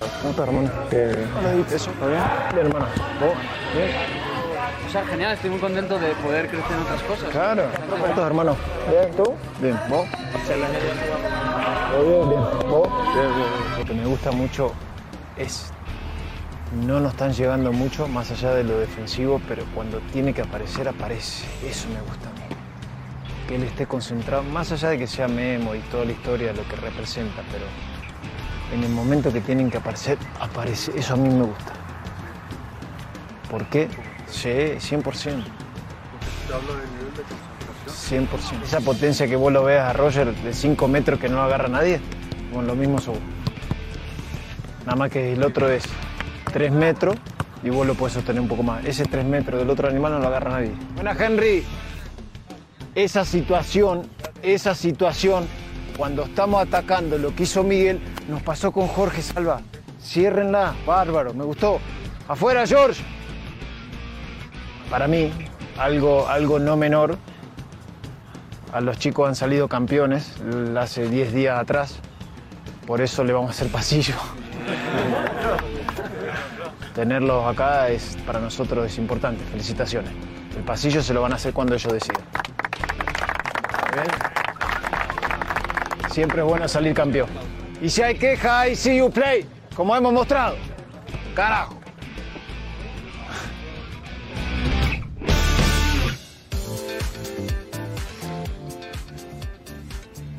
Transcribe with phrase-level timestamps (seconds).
[0.00, 0.70] ¿Cómo estás, hermano?
[1.38, 1.90] Hola, ¿Eso?
[1.92, 2.22] ¿Todo bien?
[2.54, 2.86] Bien, hermano.
[3.20, 3.34] ¿Vos?
[3.74, 3.90] ¿Bien?
[4.86, 7.28] O sea, genial, estoy muy contento de poder crecer en otras cosas.
[7.28, 7.64] Claro.
[7.90, 8.56] ¿Cómo estás, hermano?
[8.88, 9.34] Bien, ¿tú?
[9.60, 9.78] Bien.
[9.90, 10.08] ¿Vos?
[11.92, 12.28] ¿Todo bien?
[12.30, 12.70] Bien.
[12.70, 12.88] ¿Vos?
[13.14, 13.78] Bien, bien.
[13.78, 14.72] Lo que me gusta mucho
[15.36, 15.70] es...
[16.86, 20.88] No nos están llegando mucho, más allá de lo defensivo, pero cuando tiene que aparecer,
[20.88, 21.44] aparece.
[21.68, 22.56] Eso me gusta a mí.
[23.46, 26.66] Que él esté concentrado, más allá de que sea Memo y toda la historia, lo
[26.68, 27.66] que representa, pero
[28.72, 30.92] en el momento que tienen que aparecer, aparece.
[30.96, 31.72] Eso a mí me gusta.
[33.50, 33.88] ¿Por qué?
[34.28, 34.82] Sí, 100%.
[34.82, 37.22] Te hablo de nivel de
[37.86, 38.28] concentración.
[38.28, 38.64] 100%.
[38.64, 41.68] Esa potencia que vos lo veas a Roger de 5 metros que no agarra a
[41.68, 42.00] nadie,
[42.52, 43.22] bueno, lo mismo seguro.
[44.86, 45.84] Nada más que el otro es
[46.52, 47.16] 3 metros
[47.62, 48.84] y vos lo puedes sostener un poco más.
[48.84, 50.72] Ese 3 metros del otro animal no lo agarra nadie.
[50.94, 51.64] Buena, Henry.
[52.94, 54.08] Esa situación,
[54.42, 55.46] esa situación,
[55.96, 58.00] cuando estamos atacando lo que hizo Miguel,
[58.30, 59.60] nos pasó con Jorge Salva.
[60.02, 61.80] Ciérrenla, bárbaro, me gustó.
[62.28, 63.02] Afuera, George.
[64.88, 65.32] Para mí,
[65.78, 67.18] algo, algo no menor,
[68.72, 70.34] a los chicos han salido campeones
[70.78, 71.98] hace 10 días atrás,
[72.86, 74.14] por eso le vamos a hacer pasillo.
[76.94, 80.12] Tenerlos acá es, para nosotros es importante, felicitaciones.
[80.56, 82.22] El pasillo se lo van a hacer cuando ellos decidan.
[86.10, 87.28] Siempre es bueno salir campeón.
[87.82, 90.56] Y si hay queja, I see you play, como hemos mostrado.
[91.34, 91.80] Carajo.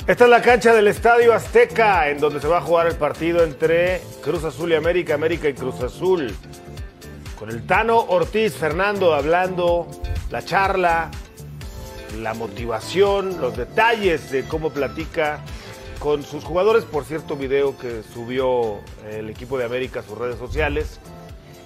[0.06, 3.44] Esta es la cancha del Estadio Azteca, en donde se va a jugar el partido
[3.44, 6.36] entre Cruz Azul y América, América y Cruz Azul.
[7.40, 9.88] Con el Tano Ortiz, Fernando hablando,
[10.30, 11.10] la charla,
[12.20, 15.40] la motivación, los detalles de cómo platica
[16.02, 16.84] con sus jugadores.
[16.84, 18.80] Por cierto, video que subió
[19.10, 21.00] el equipo de América a sus redes sociales.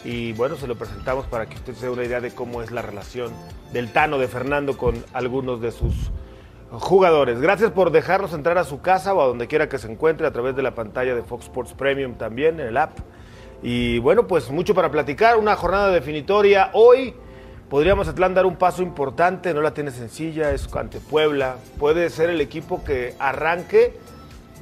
[0.04, 2.70] Y bueno, se lo presentamos para que usted se dé una idea de cómo es
[2.70, 3.32] la relación
[3.72, 6.12] del Tano de Fernando con algunos de sus
[6.70, 7.40] jugadores.
[7.40, 10.32] Gracias por dejarnos entrar a su casa o a donde quiera que se encuentre a
[10.32, 13.00] través de la pantalla de Fox Sports Premium también, en el app.
[13.64, 16.72] Y bueno, pues mucho para platicar, una jornada definitoria.
[16.74, 17.16] Hoy
[17.70, 21.56] podría Mazatlán dar un paso importante, no la tiene sencilla, es ante Puebla.
[21.80, 23.98] Puede ser el equipo que arranque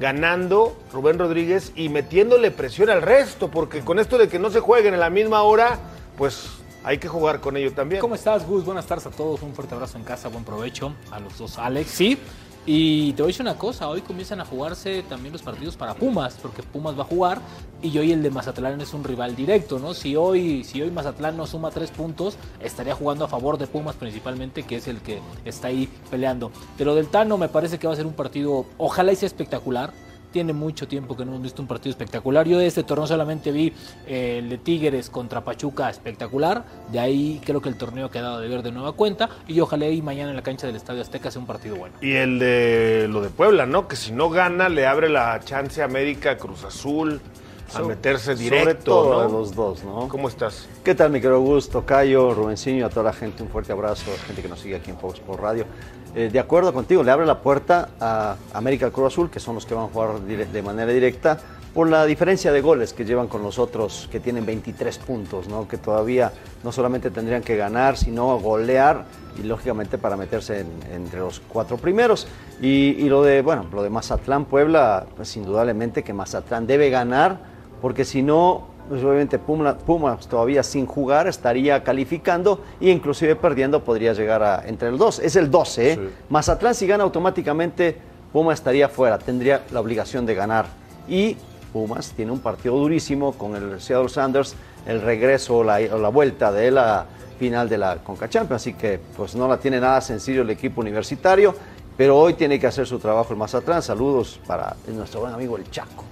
[0.03, 4.59] ganando Rubén Rodríguez y metiéndole presión al resto, porque con esto de que no se
[4.59, 5.79] jueguen en la misma hora,
[6.17, 6.49] pues
[6.83, 8.01] hay que jugar con ello también.
[8.01, 8.65] ¿Cómo estás, Gus?
[8.65, 9.41] Buenas tardes a todos.
[9.41, 11.89] Un fuerte abrazo en casa, buen provecho a los dos, Alex.
[11.89, 12.17] Sí.
[12.65, 15.95] Y te voy a decir una cosa, hoy comienzan a jugarse también los partidos para
[15.95, 17.41] Pumas, porque Pumas va a jugar
[17.81, 19.93] y hoy el de Mazatlán es un rival directo, ¿no?
[19.93, 23.95] Si hoy, si hoy Mazatlán no suma tres puntos, estaría jugando a favor de Pumas
[23.95, 26.53] principalmente, que es el que está ahí peleando.
[26.77, 29.27] De lo del Tano me parece que va a ser un partido, ojalá y sea
[29.27, 29.91] espectacular,
[30.33, 32.45] tiene mucho tiempo que no hemos visto un partido espectacular.
[32.45, 33.71] Yo de este torneo solamente vi
[34.05, 36.65] eh, el de Tigres contra Pachuca espectacular.
[36.91, 39.29] De ahí creo que el torneo ha quedado de ver de nueva cuenta.
[39.47, 41.95] Y ojalá y mañana en la cancha del Estadio Azteca sea un partido bueno.
[42.01, 43.87] Y el de lo de Puebla, ¿no?
[43.87, 47.21] Que si no gana, le abre la chance a América, Cruz Azul,
[47.69, 49.19] a So- meterse sobre directo, todo ¿no?
[49.21, 50.07] a los dos, ¿no?
[50.09, 50.67] ¿Cómo estás?
[50.83, 53.43] ¿Qué tal, mi querido Augusto, Cayo, Rubencinho, a toda la gente?
[53.43, 55.65] Un fuerte abrazo, a la gente que nos sigue aquí en Fox por Radio.
[56.15, 59.65] Eh, de acuerdo contigo, le abre la puerta a América Cruz Azul, que son los
[59.65, 61.39] que van a jugar de manera directa,
[61.73, 65.67] por la diferencia de goles que llevan con los otros, que tienen 23 puntos, ¿no?
[65.67, 66.31] Que todavía
[66.63, 69.05] no solamente tendrían que ganar, sino golear
[69.39, 72.27] y lógicamente para meterse en- entre los cuatro primeros.
[72.61, 72.67] Y,
[72.99, 77.39] y lo de, bueno, lo de Mazatlán, Puebla, pues indudablemente que Mazatlán debe ganar,
[77.81, 83.83] porque si no, pues obviamente Puma- Pumas todavía sin jugar estaría calificando e inclusive perdiendo
[83.83, 85.19] podría llegar a entre el 2.
[85.19, 85.95] Es el 12, ¿eh?
[86.29, 87.97] Mazatlán si gana automáticamente
[88.31, 90.65] Puma estaría fuera, tendría la obligación de ganar.
[91.07, 91.37] Y
[91.71, 96.09] Pumas tiene un partido durísimo con el Seattle Sanders, el regreso o la, o la
[96.09, 97.05] vuelta de la
[97.39, 100.81] final de la Conca Champions, así que pues no la tiene nada sencillo el equipo
[100.81, 101.55] universitario,
[101.97, 103.81] pero hoy tiene que hacer su trabajo el Mazatlán.
[103.81, 106.03] Saludos para nuestro buen amigo el Chaco.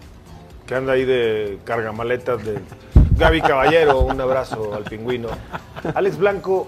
[0.72, 2.58] Que anda ahí de cargamaletas de
[3.18, 5.28] Gaby Caballero, un abrazo al pingüino.
[5.94, 6.66] Alex Blanco,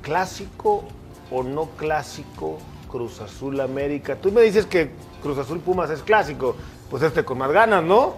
[0.00, 0.84] ¿clásico
[1.30, 2.56] o no clásico
[2.90, 4.16] Cruz Azul América?
[4.16, 4.88] Tú me dices que
[5.22, 6.56] Cruz Azul Pumas es clásico,
[6.88, 8.14] pues este con más ganas, ¿no?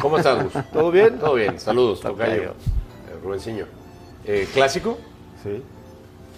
[0.00, 0.54] ¿Cómo estás, Gus?
[0.72, 1.18] ¿Todo bien?
[1.18, 2.42] Todo bien, saludos, Tocayo.
[2.44, 2.54] Eh,
[3.22, 3.66] Rubencinho.
[4.24, 4.96] Eh, ¿Clásico?
[5.42, 5.62] Sí.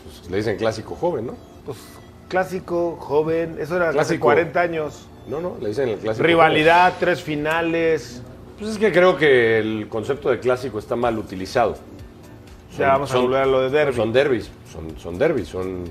[0.02, 1.36] Pues le dicen clásico joven, ¿no?
[1.64, 1.78] Pues
[2.26, 4.24] clásico, joven, eso era hace Clásico.
[4.24, 5.06] 40 años.
[5.28, 6.26] No, no, le dicen el clásico.
[6.26, 8.22] Rivalidad, tres finales.
[8.58, 11.76] Pues es que creo que el concepto de clásico está mal utilizado.
[12.78, 13.96] Ya vamos a volver a lo de derbi.
[13.96, 15.84] Son derbis, son, son derbis, son,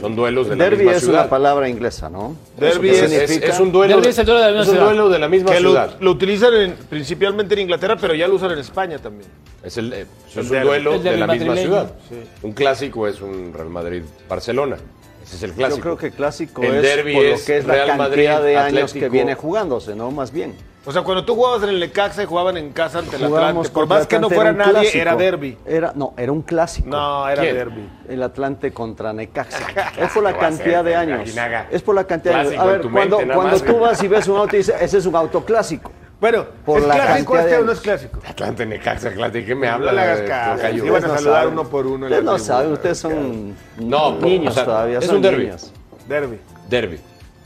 [0.00, 1.20] son duelos de la Derby misma es ciudad.
[1.22, 2.36] una palabra inglesa, ¿no?
[2.56, 3.52] Derbi ¿Qué es- es, significa?
[3.52, 4.86] es un duelo, Derbi es el duelo de la misma es un ciudad.
[4.86, 5.96] duelo de la misma Que lo, ciudad.
[6.00, 9.28] lo utilizan en- principalmente en Inglaterra, pero ya lo usan en España también.
[9.62, 10.66] Es, el, eh, es El un derbi.
[10.66, 11.92] duelo El de la misma ciudad.
[12.08, 12.16] Sí.
[12.42, 14.76] Un clásico es un Real Madrid-Barcelona.
[15.24, 15.76] Ese es el clásico.
[15.76, 18.92] Yo creo que clásico El es por lo que es la cantidad Madrid, de años
[18.92, 20.10] que viene jugándose, ¿no?
[20.10, 20.54] Más bien.
[20.86, 23.68] O sea, cuando tú jugabas en el Necaxa y jugaban en casa ante el Jugábamos
[23.68, 24.98] Atlante, por más que no fuera nadie, clásico.
[24.98, 25.56] era derby.
[25.64, 26.90] Era, no, era un clásico.
[26.90, 27.54] No, era ¿Quién?
[27.54, 27.88] derby.
[28.06, 29.66] El Atlante contra Necaxa.
[29.98, 31.34] Es por la cantidad de años.
[31.70, 32.60] Es por la cantidad de años.
[32.60, 35.06] A ver, cuando, mente, cuando tú vas y ves un auto y dices, ese es
[35.06, 35.90] un auto clásico.
[36.24, 38.18] Bueno, Por ¿es la clásico este de o no es clásico?
[38.26, 39.92] Atlante, Necaxa, Atlante, ¿qué me No habla?
[39.92, 40.62] le hagas caso.
[40.72, 41.52] Sí, van a no saludar saben.
[41.52, 44.98] uno por uno Ustedes no saben, ustedes son No, niños o sea, todavía.
[45.00, 45.44] es son un derbi.
[45.44, 45.70] niños.
[46.08, 46.38] Derby.
[46.70, 46.98] Derby,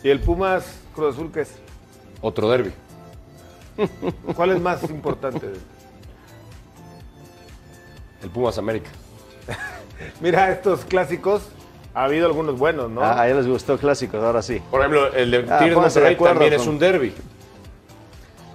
[0.04, 1.50] ¿Y el Pumas Cruz Azul qué es?
[2.20, 2.70] otro derby.
[4.36, 5.44] ¿Cuál es más importante?
[8.22, 8.90] El Pumas América.
[10.20, 11.42] Mira, estos clásicos,
[11.94, 13.02] ha habido algunos buenos, ¿no?
[13.02, 14.62] Ah, a ellos les gustó clásicos, ahora sí.
[14.70, 17.12] Por ejemplo, el de Ah, Tigres Monterrey también con- es un derby.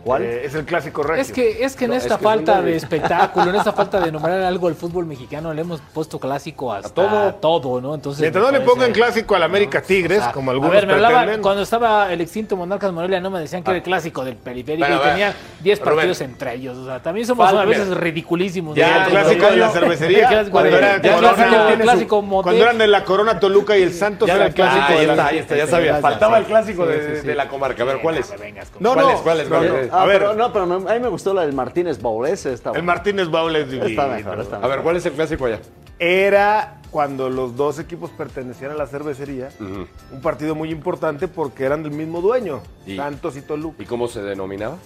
[0.03, 0.23] ¿Cuál?
[0.23, 1.21] Eh, es el clásico regio.
[1.21, 3.99] Es que, es que en No, esta es que falta de espectáculo, en esta falta
[4.01, 7.33] de nombrar algo al fútbol mexicano, le hemos puesto clásico hasta todo.
[7.35, 7.95] todo, ¿no?
[7.95, 10.87] Entonces, Mientras no le parece- pongan clásico al América Tigres, Ah, como a algunos ver,
[10.87, 14.25] me hablaba, cuando estaba el extinto Monarcas Morelia, no me decían que era el clásico
[14.25, 15.95] del periférico Pero, y a tenía 10 Rubén.
[15.95, 16.77] partidos entre ellos.
[16.77, 18.75] O sea, también somos Falta- a veces ridiculísimos.
[18.75, 19.05] Ya, ¿no?
[19.05, 20.49] el clásico de la cervecería.
[20.51, 24.91] Cuando era eran de la Corona Toluca y el Santos Ya era el clásico Ah,
[24.95, 25.01] la...
[25.13, 25.95] está, ya está, ya sabía.
[25.97, 27.83] Faltaba el clásico de, la comarca.
[27.83, 28.31] A ver, ¿cuál es?
[28.79, 29.92] No, ¿Cuál no, es?
[29.93, 29.93] ¿Cuál es?
[29.93, 29.93] no, ¿Cuál no.
[29.93, 29.99] es?
[29.99, 30.19] Ah, A ver.
[30.19, 32.45] pero no, pero me- a mí me gustó la del Martínez Baulés.
[32.45, 32.85] Está El bueno.
[32.87, 33.85] Martínez Baul es divino.
[33.87, 34.75] Está mejor, está A mejor.
[34.75, 35.59] ver, ¿cuál es el clásico allá?
[35.99, 41.81] Era cuando los dos equipos pertenecían a la cervecería, un partido muy importante porque eran
[41.83, 43.81] del mismo dueño, Y- Santos y Toluca.
[43.81, 44.77] ¿Y cómo se denominaba?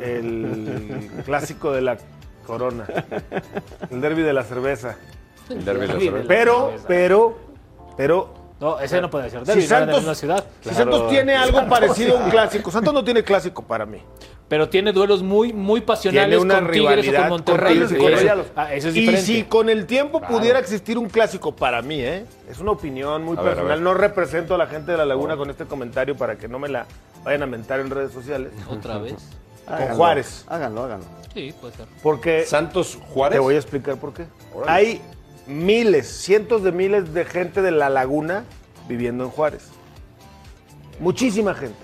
[0.00, 1.98] El clásico de la
[2.46, 2.86] Corona.
[3.90, 4.96] El derby de la cerveza.
[5.48, 6.24] El derby de la cerveza.
[6.28, 6.84] Pero, cerveza.
[6.88, 7.38] pero,
[7.96, 9.40] pero No, ese no puede ser.
[9.40, 10.44] Si Derbi, no era de la Santos, misma ciudad.
[10.60, 14.02] si Santos tiene algo parecido a un clásico, Santos no tiene clásico para mí.
[14.48, 17.78] Pero tiene duelos muy, muy pasionales Tiene una con Tigres o con Monterrey.
[17.96, 21.80] Con eso- ah, eso es y si con el tiempo pudiera existir un clásico para
[21.82, 22.26] mí, ¿eh?
[22.50, 23.66] es una opinión muy A personal.
[23.68, 23.80] ver.
[23.80, 26.68] No represento a la gente de la Laguna con este comentario para que no me
[26.68, 26.84] la
[27.24, 28.52] vayan a mentar en redes sociales.
[28.68, 29.14] Otra vez.
[29.68, 30.44] Háganlo, Juárez.
[30.48, 31.06] Háganlo, háganlo.
[31.32, 31.86] Sí, puede ser.
[32.02, 33.36] Porque Santos Juárez.
[33.36, 34.26] te voy a explicar por qué.
[34.66, 35.00] Hay
[35.46, 38.44] miles, cientos de miles de gente de la Laguna
[38.88, 39.68] viviendo en Juárez.
[40.98, 41.76] Muchísima gente.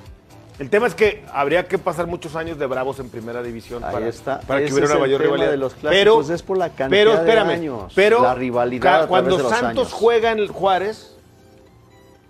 [0.58, 3.93] El tema es que habría que pasar muchos años de bravos en primera división Ahí
[3.93, 4.41] para, está.
[4.41, 5.50] para que Ese hubiera una mayor tema rivalidad.
[5.50, 9.37] de los pero, es por la cantidad pero de espérame, años, pero la rivalidad cuando
[9.37, 9.93] de los Santos años.
[9.93, 11.14] juega en el Juárez,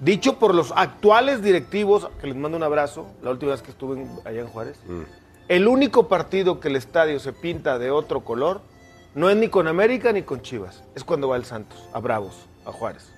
[0.01, 4.01] dicho por los actuales directivos, que les mando un abrazo, la última vez que estuve
[4.03, 4.77] en- allá en Juárez,
[5.47, 8.61] el único partido que el estadio se pinta de otro color
[9.17, 12.35] no es ni con América ni con Chivas, es cuando va el Santos, a Bravos,
[12.65, 13.13] a Juárez.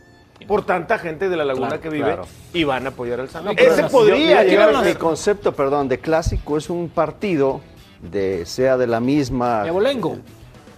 [0.47, 2.27] Por tanta gente de la laguna Claro, que vive claro.
[2.53, 3.55] y van a apoyar al Santos.
[3.57, 7.61] No, Ese no, podría Yo- llegar a Mi concepto, perdón, de clásico es un partido
[8.01, 10.19] de sea de la misma De Abolengo.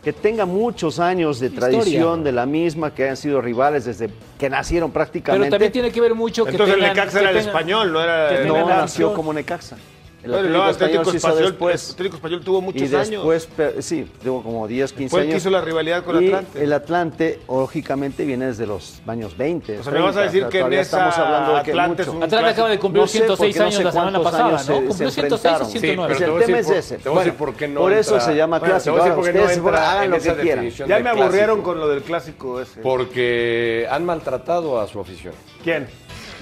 [0.02, 1.78] que tenga muchos años de Historia.
[1.78, 4.08] tradición de la misma, que hayan sido rivales desde
[4.38, 5.44] que nacieron prácticamente.
[5.44, 7.92] Pero también tiene que ver mucho que Entonces el Necaxa que era el tengan- español,
[7.92, 9.76] no era que el- no nació como Necaxa.
[10.22, 11.90] El Atlético no, Atlético Español se hizo Español, después.
[11.92, 13.08] Atlético Español tuvo muchos y años.
[13.10, 15.42] después, pe- sí, tuvo como 10, 15 Fue el que años.
[15.42, 16.62] hizo la rivalidad con y Atlante.
[16.62, 19.78] El Atlante, lógicamente, viene desde los años 20.
[19.78, 21.62] O sea, me vas a 30, decir o sea, que en esa estamos hablando de
[21.62, 22.18] que Atlante es mucho.
[22.18, 24.44] un Atlante acaba de cumplir No sé, 106 porque no años sé la semana pasada,
[24.48, 24.74] años ¿no?
[24.80, 25.70] se- Cumplió se 106 o enfrentaron.
[25.70, 26.14] 109.
[26.18, 26.98] pero Pues te el tema es por- ese.
[26.98, 28.92] te voy a decir por qué no por eso entra- se llama Bueno, te clásico.
[28.92, 30.70] voy a decir Ahora, por qué no ustedes hagan lo que quieran.
[30.70, 32.80] Ya me aburrieron con lo del clásico ese.
[32.80, 35.32] Porque han maltratado a su afición.
[35.64, 35.86] ¿Quién?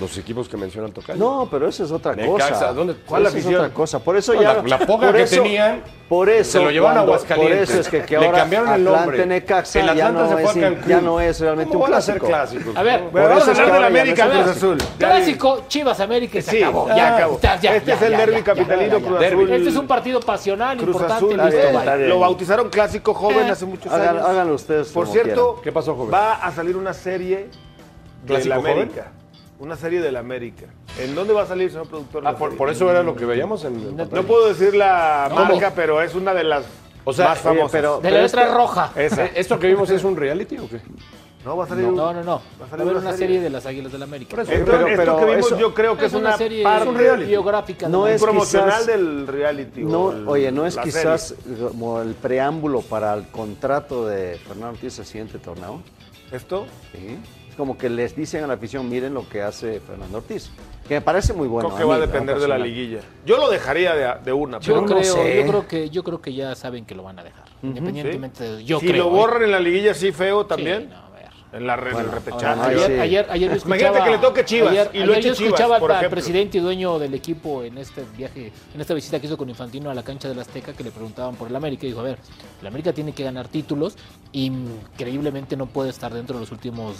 [0.00, 1.18] Los equipos que menciona el tocayo.
[1.18, 2.72] No, pero eso es otra Necaxa, cosa.
[2.72, 3.98] ¿dónde- cuál Eso es otra cosa.
[3.98, 4.54] Por eso No, ya.
[4.54, 6.52] la- la poca por que eso- tenían, Por eso.
[6.52, 7.68] se lo llevaron a Aguascalientes.
[7.68, 9.26] Por eso es que, que Le ahora cambiaron el nombre.
[9.26, 10.88] Necaxa El ya Atlante no, se fue es, a Cancún.
[10.88, 12.28] ya no es realmente ¿Cómo un van a ser clásico.
[12.62, 12.76] clásicos?
[12.76, 14.46] A ver, Por vamos eso a es hablar que de la ahora América no Cruz
[14.56, 14.78] Azul.
[14.98, 16.88] Clásico, Chivas América y se Sí, acabó.
[16.88, 17.40] ya Ya, acabó.
[17.40, 19.00] ya, Este ya, es el ya, capitalino.
[19.00, 19.20] Cruz.
[19.24, 19.52] Azul.
[19.52, 22.06] Este es un partido pasional, importante.
[22.08, 24.28] Lo bautizaron clásico joven hace muchos hagan- años.
[24.28, 25.60] háganlo ustedes Por cierto.
[25.62, 26.14] ¿Qué pasó, joven?
[26.14, 27.48] va a salir una serie
[28.22, 28.72] de ¿Clásico la joven?
[28.72, 29.12] América.
[29.60, 30.66] Una serie de la América.
[31.00, 32.22] ¿En dónde va a salir, señor productor?
[32.26, 35.46] Ah, la por, eso era lo que veíamos en el No puedo decir la ¿Cómo?
[35.46, 36.64] marca, pero es una de las
[37.04, 37.72] O sea, más eh, famosas.
[37.72, 38.92] pero- De la letra roja.
[38.94, 39.26] Esa.
[39.26, 40.80] Eh, ¿Esto que vimos es un reality o qué?
[41.44, 42.22] No, va a salir No, un- no, no.
[42.36, 43.26] Va Va a salir haber una una serie.
[43.26, 44.42] serie de las Águilas del América.
[44.42, 47.88] Esto, Pero- esto pero que vimos eso- yo creo que es, una, serie parte biográfica.
[47.88, 49.82] No de- es promocional quizás- del reality.
[49.82, 51.34] No, el- oye, no es la quizás
[51.70, 55.80] como el preámbulo para el contrato de Fernando Ortiz el siguiente torneo.
[56.30, 56.66] ¿Esto?
[56.92, 57.18] Sí.
[57.58, 60.48] Como que les dicen a la afición, miren lo que hace Fernando Ortiz.
[60.86, 61.68] Que me parece muy bueno.
[61.68, 62.42] Creo que a va a mí, depender ¿no?
[62.42, 63.00] de la liguilla.
[63.26, 64.60] Yo lo dejaría de, de una.
[64.60, 65.36] Yo pero no creo, sé.
[65.42, 68.64] yo creo que yo creo que ya saben que lo van a dejar, independientemente de
[68.64, 69.04] yo si creo.
[69.04, 69.12] lo ¿eh?
[69.12, 70.88] borran en la liguilla así feo Sí, también.
[70.88, 71.28] no, a ver.
[71.52, 72.60] En la re- en el Bueno, repechaje.
[72.60, 73.00] Ayer, sí.
[73.00, 75.40] ayer, ayer yo escuchaba, Imagínate que le toque Chivas ayer, y lo ayer yo Chivas,
[75.40, 79.26] escuchaba por al presidente y dueño del equipo en este viaje, en esta visita que
[79.26, 81.88] hizo con Infantino a la cancha del Azteca, que le preguntaban por el América y
[81.88, 82.18] dijo, a ver,
[82.60, 83.96] el América tiene que ganar títulos
[84.32, 86.94] increíblemente no puede estar dentro de los últimos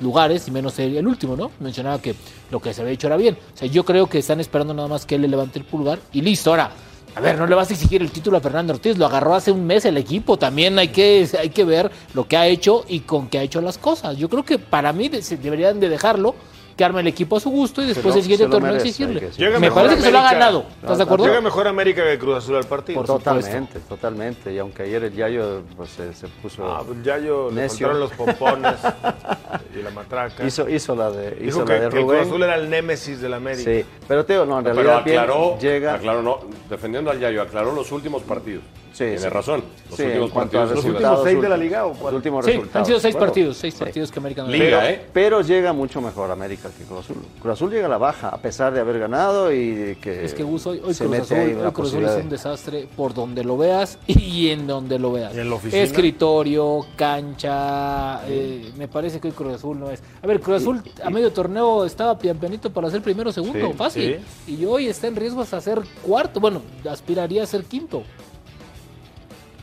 [0.00, 1.50] lugares y menos el, último, ¿no?
[1.60, 2.14] Mencionaba que
[2.50, 3.36] lo que se había hecho era bien.
[3.54, 5.98] O sea, yo creo que están esperando nada más que él le levante el pulgar
[6.12, 6.50] y listo.
[6.50, 6.70] Ahora,
[7.14, 9.50] a ver, no le vas a exigir el título a Fernando Ortiz, lo agarró hace
[9.50, 10.38] un mes el equipo.
[10.38, 13.60] También hay que, hay que ver lo que ha hecho y con qué ha hecho
[13.60, 14.16] las cosas.
[14.16, 16.34] Yo creo que para mí deberían de dejarlo,
[16.80, 19.28] que arme el equipo a su gusto y después lo- el siguiente torneo merece, exigirle.
[19.36, 20.38] que Me mejor parece que se lo ha América.
[20.46, 20.64] ganado.
[20.80, 21.26] ¿Estás de acuerdo?
[21.26, 22.96] Llega mejor América que Cruz Azul al partido.
[23.00, 23.30] Por supuesto.
[23.40, 24.52] Totalmente, totalmente.
[24.54, 26.64] Y aunque ayer el Yayo pues, se, se puso.
[26.66, 27.88] Ah, pues ya yo le Necio.
[27.88, 28.76] faltaron los pompones
[29.78, 30.42] y la matraca.
[30.46, 32.28] hizo, hizo la de, Dijo hizo que, la de que el Cruz Rubén.
[32.28, 33.70] Azul era el némesis del América.
[33.70, 35.94] Sí, pero Teo, no, en Pero realidad bien, aclaró, llega.
[35.94, 36.38] aclaró, no,
[36.70, 38.64] defendiendo al Yayo, aclaró los últimos partidos.
[38.92, 39.28] Sí, Tiene sí.
[39.28, 39.64] razón.
[39.88, 40.70] Los Sí, últimos partidos.
[40.72, 42.14] ¿Los últimos seis de la liga o Los cuál?
[42.16, 42.76] últimos Sí, resultados.
[42.76, 43.80] han sido seis Bueno, partidos, seis sí.
[43.84, 44.90] partidos que América no Liga.
[44.90, 45.06] ¿eh?
[45.12, 47.16] Pero llega mucho mejor América que Cruz Azul.
[47.40, 50.24] Cruz Azul llega a la baja, a pesar de haber ganado y que.
[50.24, 52.22] Es que Gus, hoy, hoy se Cruz mete Azul, ahí una hoy Cruz Azul es
[52.24, 55.34] un desastre por donde lo veas y en donde lo veas.
[55.34, 55.82] ¿Y en la oficina?
[55.82, 60.02] Escritorio, cancha, eh, me parece que hoy Cruz Azul no es.
[60.22, 63.68] A ver, Cruz Azul a medio torneo estaba pian pianito para ser primero o segundo,
[63.68, 64.20] Sí, fácil.
[64.46, 68.02] Y hoy está en riesgo hasta ser cuarto, bueno, aspiraría a ser quinto.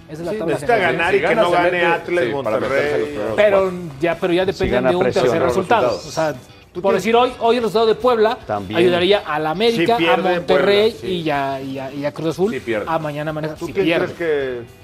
[0.09, 0.95] Esa es la Sí, tabla necesita general.
[0.95, 3.01] ganar Si y que gana, no se gane mete- Atlas, sí, para meterse en los
[3.01, 3.05] Monterrey.
[3.05, 5.87] primeros Pero ya, pero ya dependen gana de un presión, tercer los resultado.
[5.89, 6.07] resultados.
[6.07, 6.35] O sea,
[6.81, 8.79] por decir hoy, hoy el resultado de Puebla También.
[8.79, 11.07] ayudaría a la América, Si a pierde Monterrey Puebla, sí.
[11.07, 12.86] y, ya, y, a, y a Cruz Azul Si pierde.
[12.88, 13.55] a mañana maneja.
[13.55, 14.13] ¿Tú Si quién pierde.
[14.13, 14.17] crees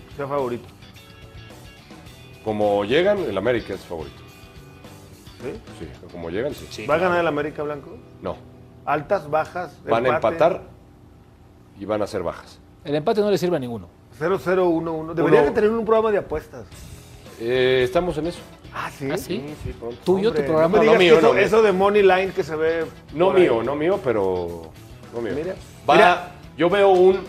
[0.10, 0.66] que sea favorito?
[2.44, 4.18] Como llegan, el América es favorito.
[5.42, 5.50] ¿Sí?
[5.80, 6.86] Sí, como llegan, sí.
[6.86, 7.98] ¿Va a ganar el América Blanco?
[8.22, 8.36] No.
[8.86, 9.78] ¿Altas, bajas?
[9.86, 10.28] Van a empate?
[10.36, 10.62] empatar
[11.80, 12.60] y van a ser bajas.
[12.84, 13.88] El empate no le sirve a ninguno.
[14.20, 15.13] 0-0-1-1.
[15.13, 16.66] Debería Uno- de tener un programa de apuestas.
[17.40, 18.40] Eh, estamos en eso.
[18.75, 19.10] Ah, sí.
[19.12, 19.44] ¿Ah, sí?
[19.63, 19.98] sí, pronto.
[20.03, 20.77] Tuyo, Hombre, tu programa.
[20.77, 21.44] No, No, digas mío, que eso, no, mío.
[21.46, 22.86] eso de Money Line que se ve.
[23.13, 23.42] No ahí.
[23.44, 24.72] mío, no mío, pero.
[25.13, 25.34] No mío.
[25.36, 25.56] Mira.
[25.89, 26.32] Va- Mira.
[26.58, 27.22] Yo veo un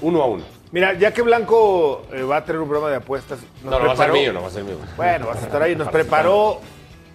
[0.00, 0.44] uno a uno.
[0.70, 3.38] Mira, ya que Blanco eh, va a tener un programa de apuestas.
[3.62, 4.76] nos No, no va a ser mío, no va a ser mío.
[4.96, 5.76] Bueno, vas a estar ahí.
[5.76, 6.60] Nos preparó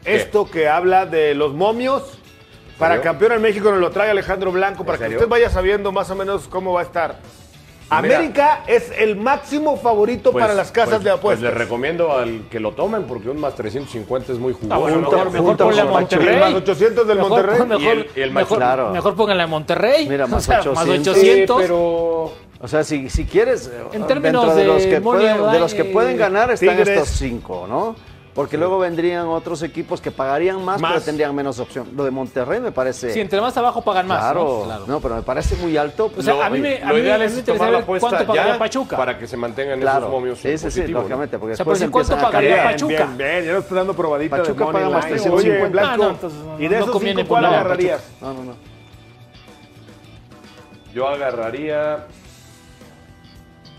[0.05, 2.19] esto que habla de los momios.
[2.77, 6.11] Para campeón en México nos lo trae Alejandro Blanco para que usted vaya sabiendo más
[6.11, 7.17] o menos cómo va a estar.
[8.01, 8.17] Mira.
[8.17, 11.41] América es el máximo favorito Pues- para las casas pues- de apuestas.
[11.41, 14.73] Pues les recomiendo al que lo tomen porque un más 350 es muy jugoso.
[14.73, 15.09] Ah, bueno, ¿no?
[15.11, 16.33] mejor, mejor ponle a Monterrey.
[16.35, 17.67] El más 800 del Mejor- Monterrey.
[17.67, 18.89] Mejor, Y el- y el más- mejor, Claro.
[18.91, 20.07] mejor pónganle a Monterrey.
[20.09, 21.15] Mira, más O sea, 800.
[21.15, 21.57] 800.
[21.57, 25.51] Sí, pero O sea, si, si quieres, En términos dentro de, de los que pueden,
[25.51, 26.89] de los que pueden ganar están Tigres.
[26.89, 27.95] estos cinco, ¿no?
[28.37, 30.91] Porque luego vendrían otros equipos que pagarían más, Más.
[30.93, 31.89] pero tendrían menos opción.
[31.95, 33.11] Lo de Monterrey me parece.
[33.11, 34.19] Si entre más abajo pagan más.
[34.19, 34.63] claro, ¿no?
[34.65, 34.83] Claro.
[34.87, 36.11] no, pero me parece muy alto.
[36.15, 37.77] O sea, lo- a mí me- a lo mí ideal me es interesa tomar la
[37.79, 38.95] ver apuesta cuánto pagaría ya Pachuca.
[38.97, 41.89] para que se mantengan claro, esos momios sí, sí, sí, lógicamente, porque O sea, después
[42.07, 42.63] cuánto pagaría.
[42.63, 42.93] Pachuca.
[42.93, 45.17] Bien, bien, ya nos está dando probadita Pachuca de paga más Line.
[45.17, 45.57] 350.
[45.63, 48.03] Oye, Blanco, Ah, no, entonces no, y de no esos conviene cinco, ¿cuál agarrarías?
[48.21, 48.53] No, no, no.
[50.93, 52.05] Yo agarraría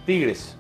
[0.05, 0.57] Tigres,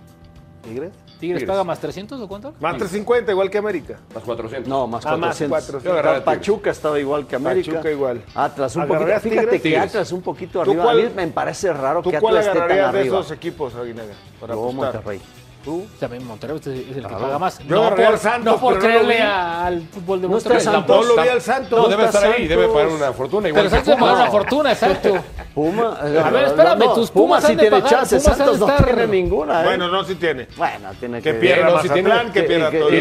[0.62, 0.92] ¿Tigres?
[1.18, 2.50] ¿Tigres paga más 300 o cuánto?
[2.60, 3.98] Más 350, igual que América.
[4.14, 4.68] más 400.
[4.68, 5.48] No, más Ah, más 400.
[5.50, 5.82] 400.
[5.84, 6.38] Yo agarraría Tigres.
[6.38, 7.70] Pachuca estaba igual que América.
[7.72, 8.22] Pachuca igual.
[8.34, 8.94] Atlas un poquito.
[8.96, 9.62] ¿Agarrarías Fíjate Tigres?
[9.62, 9.78] que.
[9.78, 10.84] Atlas un poquito ¿Tú arriba.
[10.84, 13.18] cuál- A mí me parece raro ¿Tú que cuál Atlas esté tan agarrarías de arriba.
[13.20, 14.14] esos equipos, Aguinaga?
[14.40, 14.94] Para Yo, apostar?
[14.94, 15.20] Monterrey.
[15.64, 15.86] ¿Tú?
[16.00, 17.58] También Monterrey es el que paga más.
[17.58, 20.60] Yo no por, al Santos, no por no creerle a- al fútbol de No Monterrey.
[20.60, 20.96] Santos.
[20.96, 21.78] No lo vi al Santos.
[21.82, 22.80] No, debe estar ahí, debe Santos.
[22.82, 25.18] pagar una fortuna igual Pero Santos paga una fortuna, exacto.
[25.54, 25.96] Puma.
[26.00, 28.16] A ver, espérame, tus Pumas sí de tiene pagar, chance.
[28.16, 29.64] Pumas han de Santos no tiene ninguna, ¿eh?
[29.66, 30.46] Bueno, no, sí tiene.
[30.56, 31.38] Bueno, tiene Que que...
[31.38, 33.00] pierda no, Mazatlán, tiene- que pierda que- Toluca,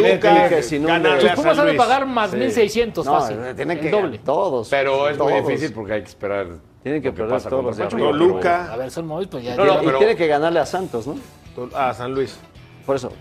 [1.20, 3.38] Tus a Pumas han de pagar más 1600 No, fácil.
[3.56, 4.18] tienen el que doble.
[4.20, 4.68] todos.
[4.70, 6.48] Pero es muy difícil porque hay que esperar.
[6.84, 7.90] Tienen que perder todos los.
[7.90, 8.74] Toluca.
[8.74, 9.56] A ver, son móviles, pues ya.
[9.56, 11.16] No, no, y pero- tiene que ganarle a Santos, ¿no?
[11.76, 12.38] A San Luis.
[12.86, 13.12] Por eso.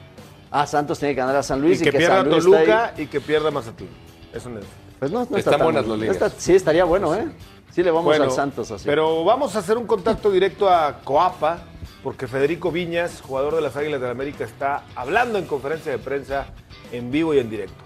[0.51, 2.57] Ah, Santos tiene que ganar a San Luis Y y, que, pierda San Luis está
[2.57, 3.03] Toluca ahí.
[3.03, 3.89] y que pierda Mazatlán.
[4.33, 4.65] Eso no es.
[4.99, 7.27] Pues no, no está Están tan- buenas las no está- sí, estaría bueno, ¿eh?
[7.73, 8.85] Sí le vamos Bueno, al Santos así.
[8.87, 11.59] Pero vamos a hacer un contacto directo a Coapa,
[12.03, 16.47] porque Federico Viñas, jugador de las Águilas del América, está hablando en conferencia de prensa
[16.93, 17.85] en vivo y en directo.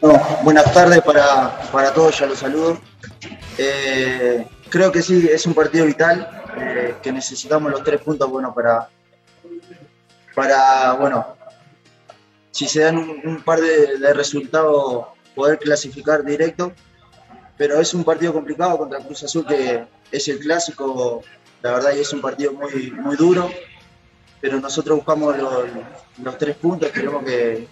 [0.00, 2.78] No, buenas tardes para, para todos, ya los saludo.
[3.58, 6.28] Eh, creo que sí, es un partido vital.
[6.60, 8.88] Eh, que necesitamos los tres puntos, bueno, para,
[10.34, 11.36] para bueno,
[12.50, 16.72] si se dan un, par de, resultados, poder clasificar directo.
[17.56, 21.22] Pero es un partido complicado contra Cruz Azul, que es el clásico,
[21.62, 23.50] la verdad, y es un partido muy, muy duro.
[24.40, 25.64] Pero nosotros buscamos los,
[26.22, 27.66] los tres puntos, queremos que,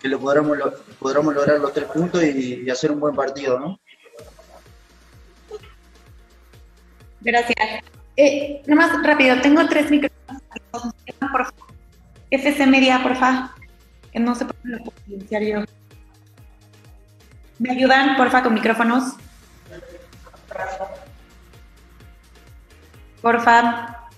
[0.00, 0.58] que lo podamos,
[0.98, 3.78] podamos lograr los tres puntos y, y hacer un buen partido, ¿no?
[7.20, 7.95] Gracias.
[8.16, 10.42] Eh, nomás rápido, tengo tres micrófonos.
[11.20, 11.52] Por favor.
[12.30, 13.12] FC Media, por.
[14.10, 15.64] Que no se puede silenciar yo.
[17.58, 19.16] ¿Me ayudan, porfa, con micrófonos?
[23.20, 24.08] Porfa.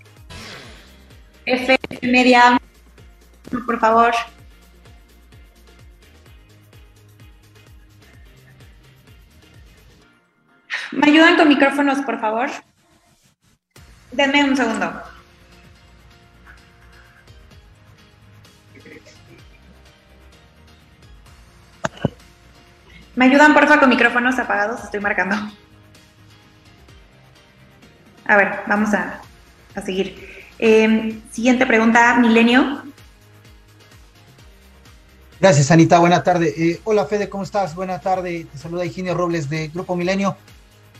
[1.45, 2.61] FC Media,
[3.67, 4.15] por favor.
[10.93, 12.49] ¿Me ayudan con micrófonos, por favor?
[14.19, 15.01] Denme un segundo.
[23.15, 24.83] ¿Me ayudan, porfa, con micrófonos apagados?
[24.83, 25.37] Estoy marcando.
[28.27, 29.21] A ver, vamos a,
[29.77, 30.49] a seguir.
[30.59, 32.83] Eh, siguiente pregunta, Milenio.
[35.39, 36.01] Gracias, Anita.
[36.01, 36.53] Buena tarde.
[36.57, 37.77] Eh, hola, Fede, ¿cómo estás?
[37.77, 38.49] Buena tarde.
[38.51, 40.37] Te saluda Higinio Robles de Grupo Milenio.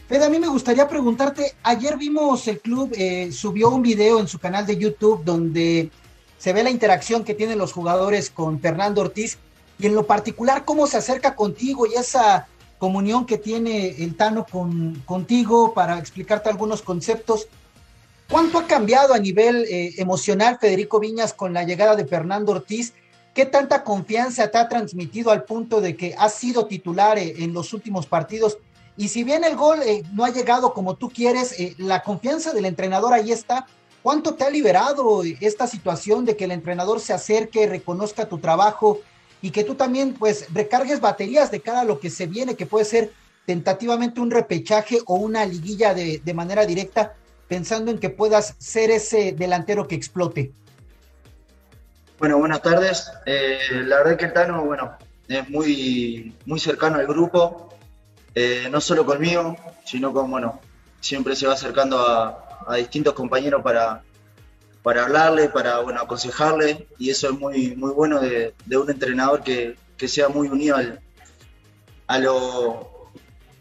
[0.09, 4.27] Fede, a mí me gustaría preguntarte, ayer vimos el club, eh, subió un video en
[4.27, 5.91] su canal de YouTube donde
[6.39, 9.37] se ve la interacción que tienen los jugadores con Fernando Ortiz
[9.79, 12.49] y en lo particular cómo se acerca contigo y esa
[12.79, 17.47] comunión que tiene el Tano con, contigo para explicarte algunos conceptos.
[18.31, 22.95] ¿Cuánto ha cambiado a nivel eh, emocional Federico Viñas con la llegada de Fernando Ortiz?
[23.35, 27.53] ¿Qué tanta confianza te ha transmitido al punto de que has sido titular eh, en
[27.53, 28.57] los últimos partidos?
[28.99, 32.53] Y si bien el gol eh, no ha llegado como tú quieres, eh, la confianza
[32.53, 33.65] del entrenador ahí está.
[34.03, 38.99] ¿Cuánto te ha liberado esta situación de que el entrenador se acerque, reconozca tu trabajo
[39.41, 42.67] y que tú también pues recargues baterías de cara a lo que se viene, que
[42.67, 43.13] puede ser
[43.47, 47.15] tentativamente un repechaje o una liguilla de, manera directa,
[47.47, 50.51] pensando en que puedas ser ese delantero que explote?
[52.19, 53.13] Bueno, buenas tardes.
[53.27, 57.69] Eh, la verdad que el Tano, bueno, es muy, muy cercano al grupo,
[58.41, 60.61] eh, no solo conmigo, sino con, bueno,
[61.01, 62.45] siempre se va acercando a,
[62.77, 64.05] distintos compañeros para,
[64.85, 69.75] para hablarle, para, bueno, aconsejarle, y eso es muy, muy bueno de, un entrenador que,
[69.97, 72.19] que, sea muy unido a,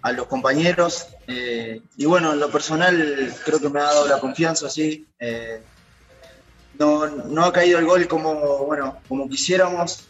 [0.04, 1.08] a los compañeros.
[1.26, 5.08] Eh, y bueno, en lo personal creo que me ha dado la confianza, sí.
[5.20, 5.60] Eh,
[6.78, 10.08] no, no, ha caído el gol como, bueno, como quisiéramos,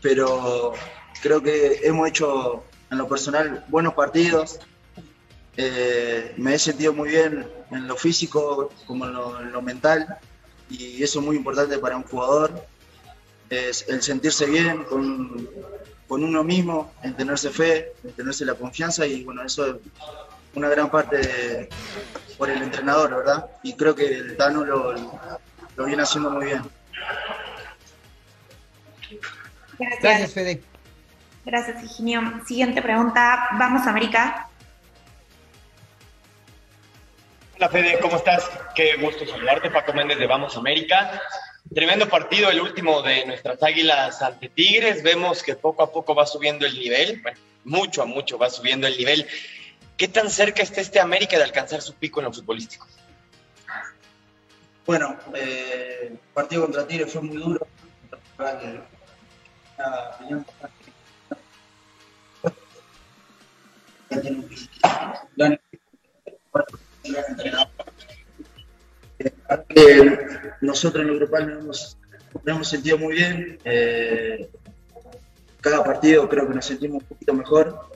[0.00, 0.72] pero
[1.20, 4.58] creo que hemos hecho en lo personal buenos partidos.
[5.56, 10.18] Eh, me he sentido muy bien en lo físico como en lo, en lo, mental
[10.68, 12.66] y eso es muy importante para un jugador,
[13.48, 15.48] es el sentirse bien con,
[16.08, 19.76] con uno mismo, en tenerse fe, en tenerse la confianza y bueno, eso es
[20.54, 21.70] una gran parte
[22.36, 23.46] por el entrenador, ¿verdad?
[23.62, 24.94] Y creo que el Tano lo,
[25.76, 26.62] lo viene haciendo muy bien.
[30.00, 30.62] Gracias Fede.
[31.46, 32.20] Gracias, Higinio.
[32.44, 33.50] Siguiente pregunta.
[33.52, 34.48] Vamos, América.
[37.54, 38.50] Hola, Fede, ¿cómo estás?
[38.74, 39.70] Qué gusto saludarte.
[39.70, 41.22] Paco Méndez de Vamos América.
[41.72, 45.04] Tremendo partido, el último de nuestras águilas ante Tigres.
[45.04, 47.22] Vemos que poco a poco va subiendo el nivel.
[47.22, 49.24] Bueno, mucho a mucho va subiendo el nivel.
[49.96, 52.88] ¿Qué tan cerca está este América de alcanzar su pico en lo futbolístico?
[54.84, 57.64] Bueno, eh, el partido contra Tigres fue muy duro.
[70.60, 71.98] Nosotros en el grupal nos hemos,
[72.34, 73.58] nos hemos sentido muy bien.
[73.64, 74.48] Eh,
[75.60, 77.90] cada partido creo que nos sentimos un poquito mejor.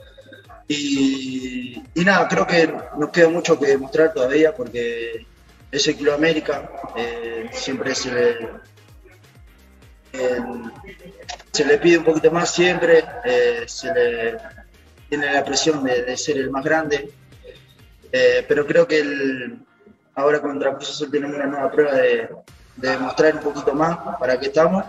[0.69, 5.27] Y, nada, creo que nos queda mucho que demostrar todavía porque
[5.71, 8.31] ese Kilo América eh, siempre se le,
[10.13, 10.41] eh,
[11.51, 13.05] se le pide un poquito más siempre,
[13.67, 14.39] se le
[15.11, 17.11] tiene la presión de, de ser el más grande,
[18.13, 19.59] eh, pero creo que el,
[20.15, 22.29] ahora contra Cruz Azul tenemos una nueva prueba de,
[22.77, 24.85] de, demostrar un poquito más para qué estamos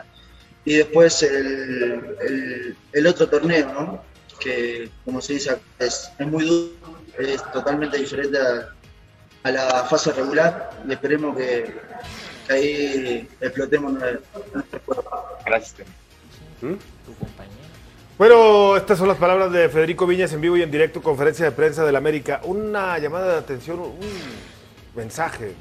[0.64, 4.04] y después el, el, el, otro torneo, ¿no?
[4.40, 8.70] que como se dice es, es muy duro, es totalmente diferente a,
[9.44, 11.76] a la fase regular y esperemos que,
[12.48, 13.94] que ahí explotemos
[14.54, 15.04] nuestro juego.
[15.46, 15.88] Gracias.
[16.62, 16.76] ¿Mm?
[18.22, 21.52] Bueno, estas son las palabras de Federico Viñas en vivo y en directo, conferencia de
[21.54, 22.40] prensa del América.
[22.44, 23.98] Una llamada de atención, un
[24.96, 25.56] mensaje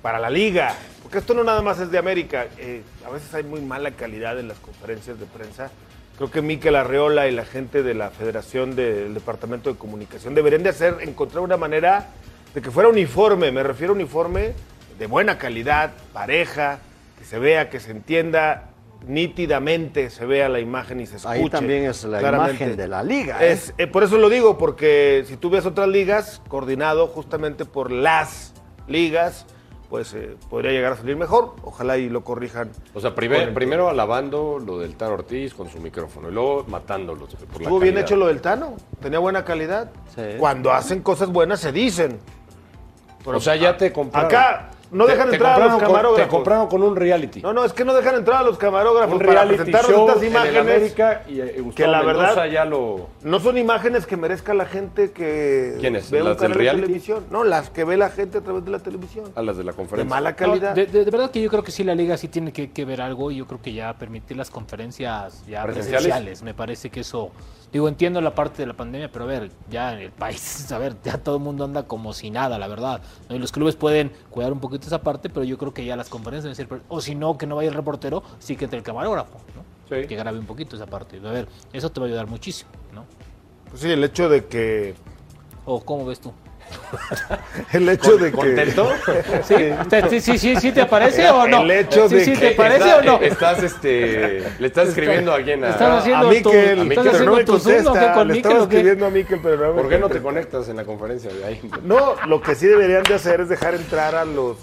[0.00, 3.42] para la liga, porque esto no nada más es de América, eh, a veces hay
[3.42, 5.70] muy mala calidad en las conferencias de prensa.
[6.16, 10.62] Creo que Miquel Arreola y la gente de la Federación del Departamento de Comunicación deberían
[10.62, 12.08] de hacer, encontrar una manera
[12.54, 14.54] de que fuera uniforme, me refiero a uniforme
[14.98, 16.78] de buena calidad, pareja,
[17.18, 18.70] que se vea, que se entienda
[19.06, 21.34] nítidamente, se vea la imagen y se escuche.
[21.34, 22.52] Ahí también es la claramente.
[22.64, 23.44] imagen de la liga.
[23.44, 23.52] ¿eh?
[23.52, 27.90] Es, eh, por eso lo digo, porque si tú ves otras ligas, coordinado justamente por
[27.90, 28.52] las
[28.88, 29.46] ligas,
[29.90, 31.54] pues eh, podría llegar a salir mejor.
[31.62, 32.70] Ojalá y lo corrijan.
[32.94, 36.78] O sea, primer- primero alabando lo del Tano Ortiz con su micrófono y luego la
[36.78, 39.90] Estuvo bien hecho lo del Tano, tenía buena calidad.
[40.38, 42.18] Cuando hacen cosas buenas se dicen.
[43.24, 44.26] Pero O sea, ya te compraron.
[44.28, 46.22] Acá no dejan te entrar a los con- camarógrafos.
[46.22, 47.42] Te compraron con un reality.
[47.42, 50.22] No, no, es que no dejan entrar a los camarógrafos Un para show estas en
[50.24, 50.58] el imágenes.
[50.60, 53.08] América y, eh, que la Mendoza verdad ya lo...
[53.22, 56.10] no son imágenes que merezca la gente que ¿Quiénes?
[56.10, 56.82] ve un ¿Las del canal de reality?
[56.86, 57.24] televisión.
[57.30, 59.24] No, las que ve la gente a través de la televisión.
[59.34, 60.08] A las de la De conferencia.
[60.14, 60.70] mala calidad.
[60.70, 62.70] No, de, de- de verdad que yo creo que sí la liga sí tiene que,
[62.70, 66.02] que ver algo y yo creo que ya permitir las conferencias ya ¿Presenciales?
[66.02, 66.42] presenciales.
[66.42, 67.30] Me parece que eso,
[67.74, 70.78] digo, entiendo la parte de la pandemia, pero a ver, ya en el país, a
[70.78, 73.02] ver, ya todo el mundo anda como si nada, la verdad.
[73.28, 73.36] ¿no?
[73.36, 76.08] Y los clubes pueden cuidar un poquito esa parte, pero yo creo que ya las
[76.08, 78.84] conferencias deben ser, o si no, que no vaya el reportero, sí que entre el
[78.84, 79.64] camarógrafo, ¿no?
[79.88, 81.18] Que grabe un poquito esa parte.
[81.18, 83.04] A ver, eso te va a ayudar muchísimo, ¿no?
[83.68, 84.94] Pues sí, el hecho de que.
[85.66, 86.32] ¿O cómo ves tú?
[87.72, 88.36] El hecho de que.
[88.36, 88.88] ¿Contento?
[89.44, 89.54] ¿Sí?
[89.88, 91.62] ¿Te- sí, sí, sí, te parece o no?
[91.62, 92.38] El hecho Sí, de sí, que.
[92.38, 93.20] ¿te parece Está- o no?
[93.20, 94.44] Estás, este...
[94.58, 95.70] Le estás escribiendo a alguien a...
[95.70, 98.12] Estás haciendo a Miquel, ¿estás pero no me contesta.
[98.14, 100.76] con Le estaba escribiendo a Miquel, pero no me ¿Por qué no te conectas en
[100.76, 101.70] la conferencia de ahí?
[101.82, 104.56] No, lo que sí deberían de hacer es dejar entrar a los.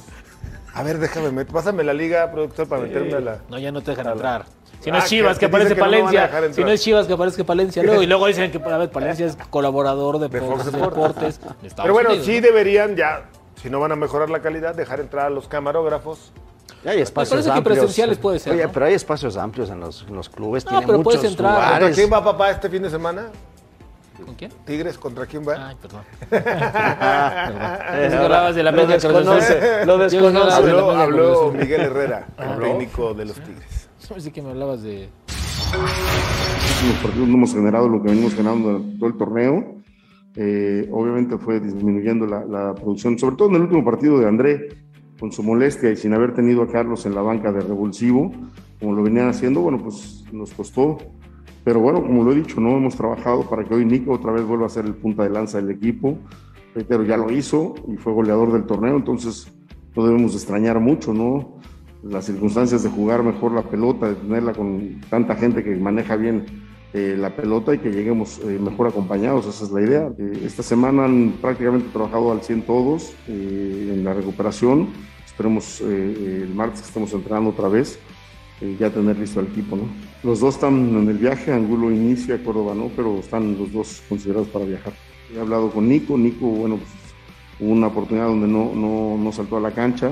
[0.74, 3.38] A ver, déjame, pásame la liga, productor, para meterme a la.
[3.50, 4.46] No, ya no te dejan entrar.
[4.82, 6.30] Si no Ah, es Chivas, que- que, que aparece que Palencia.
[6.52, 7.84] si no es Chivas, que aparezca Palencia.
[7.84, 11.40] Luego, y luego dicen que a ver, Palencia es colaborador de, de Fox Deportes.
[11.76, 12.42] Pero bueno, Unidos, sí ¿no?
[12.48, 13.24] deberían ya,
[13.62, 16.32] si no van a mejorar la calidad, dejar entrar a los camarógrafos.
[16.84, 17.78] Ya hay espacios parece que amplios.
[17.80, 18.72] presenciales puede ser, Oye, ¿no?
[18.72, 20.66] pero hay espacios amplios en los, en los clubes.
[20.66, 21.54] No, tienen pero muchos puedes entrar.
[21.54, 21.96] ¿Contra lugares.
[21.96, 23.28] quién va papá este fin de semana?
[24.26, 24.52] ¿Con quién?
[24.66, 25.68] Tigres, ¿contra quién va?
[25.70, 26.02] Ay, perdón.
[27.02, 31.52] Ah, que hablabas de la lo desconoce, lo que Habló.
[31.52, 33.90] Miguel Herrera, Ah, el técnico de los Tigres.
[34.10, 35.10] Pensé que me hablabas de.
[36.88, 39.76] Los partidos no hemos generado lo que venimos generando durante todo el torneo.
[40.36, 44.70] Eh, obviamente fue disminuyendo la, la producción, sobre todo en el último partido de André,
[45.20, 48.32] con su molestia y sin haber tenido a Carlos en la banca de revulsivo,
[48.80, 50.98] como lo venían haciendo, bueno, pues nos costó.
[51.64, 54.44] Pero bueno, como lo he dicho, no hemos trabajado para que hoy Nico otra vez
[54.44, 56.18] vuelva a ser el punta de lanza del equipo.
[56.74, 59.52] Reitero, ya lo hizo y fue goleador del torneo, entonces
[59.96, 61.60] no debemos extrañar mucho, ¿no?
[62.04, 66.46] Las circunstancias de jugar mejor la pelota, de tenerla con tanta gente que maneja bien
[66.94, 70.12] eh, la pelota y que lleguemos eh, mejor acompañados, esa es la idea.
[70.18, 74.88] Eh, esta semana han prácticamente trabajado al 100 todos eh, en la recuperación.
[75.26, 78.00] Esperemos eh, eh, el martes que estemos entrenando otra vez,
[78.80, 79.84] ya tener listo al equipo, ¿no?
[80.24, 84.48] Los dos están en el viaje, Angulo inicia, Córdoba no, pero están los dos considerados
[84.50, 84.94] para viajar.
[85.34, 86.90] He hablado con Nico, Nico, bueno, pues,
[87.60, 90.12] hubo una oportunidad donde no, no, no saltó a la cancha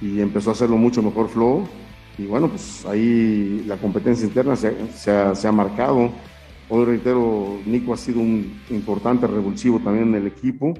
[0.00, 1.64] y empezó a hacerlo mucho mejor Flow.
[2.18, 6.10] Y bueno, pues ahí la competencia interna se se ha- se ha marcado.
[6.68, 10.72] Hoy reitero, Nico ha sido un importante revulsivo también en el equipo.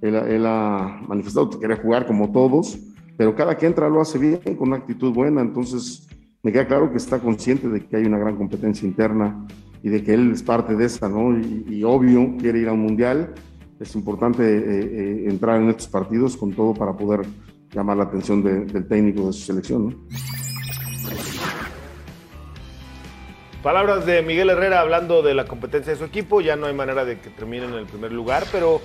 [0.00, 2.78] Él, él ha manifestado que quería jugar como todos,
[3.16, 5.40] pero cada que entra lo hace bien, con una actitud buena.
[5.42, 6.06] Entonces,
[6.42, 9.44] me queda claro que está consciente de que hay una gran competencia interna
[9.82, 11.36] y de que él es parte de esa, ¿no?
[11.38, 13.34] Y, y obvio, quiere ir a un mundial.
[13.80, 17.22] Es importante eh, eh, entrar en estos partidos con todo para poder
[17.72, 19.94] llamar la atención de- del técnico de su selección, ¿no?
[23.62, 26.40] Palabras de Miguel Herrera hablando de la competencia de su equipo.
[26.40, 28.80] Ya no hay manera de que terminen en el primer lugar, pero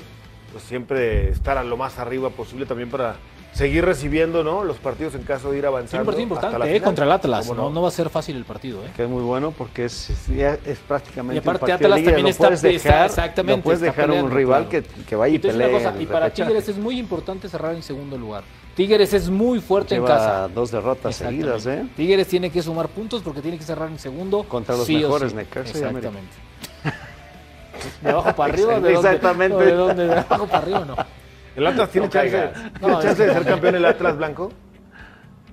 [0.52, 3.15] pues siempre estar a lo más arriba posible también para
[3.54, 4.63] seguir recibiendo ¿no?
[4.63, 6.02] los partidos en caso de ir avanzando.
[6.02, 6.74] un partido hasta la importante, ¿eh?
[6.74, 6.86] final.
[6.86, 7.48] Contra el Atlas.
[7.48, 8.89] ¿Cómo No, no va a ser fácil el partido, ¿eh?
[8.96, 12.04] Que es muy bueno porque es, es- ya es prácticamente Y aparte un partido Atlas
[12.04, 14.86] también está- puedes está- dejar, exactamente, lo puedes está dejar a un rival claro.
[14.96, 16.50] que, que vaya y Y pelee una cosa, el y para repechaje.
[16.50, 18.44] Tigres es muy importante cerrar en segundo lugar.
[18.76, 20.48] Tigres es muy fuerte Lleva en casa.
[20.48, 21.86] dos derrotas seguidas, ¿eh?
[21.96, 24.42] Tigres tiene que sumar puntos porque tiene que cerrar en segundo.
[24.44, 25.36] Contra los sí mejores sí.
[25.38, 25.82] Necaxa y.
[25.84, 26.32] Exactamente.
[28.02, 28.74] ¿De abajo para arriba?
[28.80, 28.94] ¿De dónde?
[28.94, 29.56] Exactamente.
[29.56, 30.08] o ¿De dónde?
[30.08, 30.96] ¿De abajo para arriba no?
[31.56, 32.30] ¿El Atlas tiene, No chance.
[32.30, 34.52] ¿tiene No, chance es- de ser campeón el Atlas Blanco?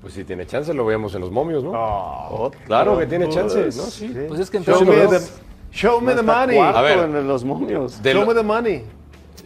[0.00, 2.50] Pues si tiene chance, lo vemos en los momios, ¿no?
[2.66, 3.70] claro que tiene chance, ¿no?
[3.84, 4.14] Sí.
[4.28, 5.18] Pues es que Show me the,
[5.72, 6.58] show me the money.
[6.58, 6.98] A ver.
[7.00, 8.02] en los momios.
[8.02, 8.84] De Show lo- me the money.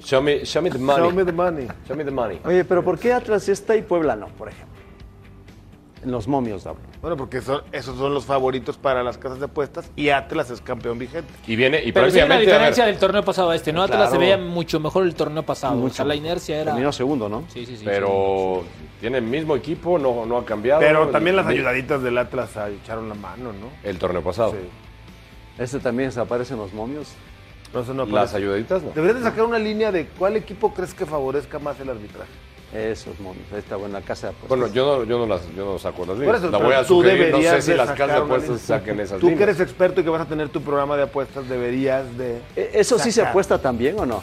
[0.01, 1.03] Show me, show me the money.
[1.03, 1.67] Show me the money.
[1.89, 2.41] Show me the money.
[2.45, 4.74] Oye, pero ¿por qué Atlas está y Puebla no, por ejemplo?
[6.05, 6.83] En los momios hablo.
[7.01, 10.61] Bueno, porque son- esos son los favoritos para las casas de apuestas y Atlas es
[10.61, 11.33] campeón vigente.
[11.47, 13.83] Y viene, y Pero sí hay una diferencia del torneo pasado a este, ¿no?
[13.83, 15.75] Atlas se veía mucho mejor el torneo pasado.
[15.77, 15.93] Mucho.
[15.93, 16.73] O sea, la inercia era.
[16.73, 17.45] Terminó segundo, ¿no?
[17.49, 17.85] Sí, sí, sí.
[17.87, 18.65] pero
[19.01, 20.81] tiene el mismo equipo, no, no ha cambiado.
[20.81, 22.51] Pero también las ayudaditas del Atlas
[22.83, 23.69] echaron la mano, ¿no?
[23.83, 24.51] El torneo pasado.
[24.53, 24.59] Sí.
[25.59, 27.13] Este también se aparece en los momios.
[27.73, 28.37] No, eso no Las aparece.
[28.37, 28.91] ayudaditas, no.
[28.91, 32.31] Deberías de sacar una línea de cuál equipo crees que favorezca más el arbitraje.
[32.75, 33.47] Esos momios.
[33.53, 34.49] Ahí está buena casa de apuestas.
[34.59, 36.43] Bueno, yo no, yo no las yo no saco las Por líneas.
[36.43, 39.01] eso, La voy a tú sugerir, no sé si las sacar casas de apuestas saquen
[39.01, 39.49] esas Tú que líneas.
[39.51, 42.99] eres experto y que vas a tener tu programa de apuestas, deberías de Eh, ¿Eso
[42.99, 44.23] sí se sacar apuesta también o no?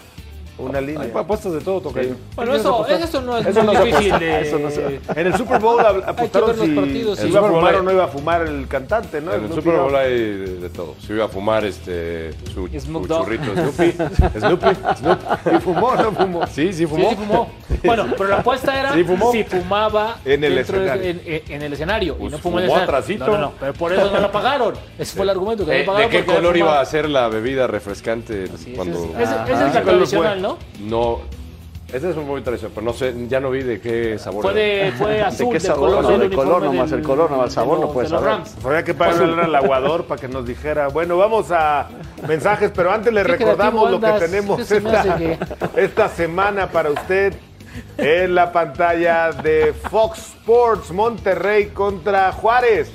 [0.62, 1.02] Una línea.
[1.02, 2.16] Hay apuestas de todo, Tocayo.
[2.36, 4.20] Bueno, eso, eso no es Eso muy no se difícil apuesta.
[4.38, 4.42] de.
[4.42, 7.28] Eso no se- En el Super Bowl apostaron si, partidos, sí.
[7.28, 9.34] iba a fumar hay- o no iba a fumar el cantante, ¿no?
[9.34, 9.84] En el Super no.
[9.84, 10.96] Bowl hay de, de todo.
[11.06, 13.92] Si iba a fumar este su, su churrito Snoopy.
[14.40, 14.76] Snoopy.
[14.98, 15.56] Snoopy.
[15.56, 16.48] ¿Y fumó o no fumó?
[16.48, 17.10] Sí, sí Sí, fumó.
[17.10, 17.50] sí fumó.
[17.84, 19.32] Bueno, pero la apuesta era Sí fumó.
[19.32, 21.04] si fumaba En el de- escenario.
[21.04, 22.16] en, en- en el escenario.
[22.16, 23.18] y Pues no fumó en el escenario.
[23.20, 23.52] No, no, no.
[23.60, 24.74] Pero por eso no lo pagaron.
[24.98, 26.12] Ese fue el argumento que no Eh, pagaron.
[26.12, 29.46] ¿De qué color iba a ser la bebida refrescante Sí, cuando ese es, Ah,
[29.78, 30.51] el tradicional, ¿no?
[30.80, 31.20] No?
[31.94, 34.44] Ese es un muy tradicional, pero no sé, ya no vi de qué sabor.
[34.44, 35.90] Fue, de, fue azul, qué del sabor?
[35.90, 38.10] color No, del de color nomás, del- el color nomás, el de sabor no de
[38.10, 38.40] los saber.
[38.66, 40.88] Había que pagarle al aguador para que nos dijera.
[40.88, 41.90] Bueno, vamos a
[42.30, 45.18] mensajes, pero antes le Qué recordamos lo que tenemos ¿Qué esta,
[45.76, 47.34] esta semana para usted
[47.98, 52.90] en la pantalla de Fox Sports Monterrey contra Juárez.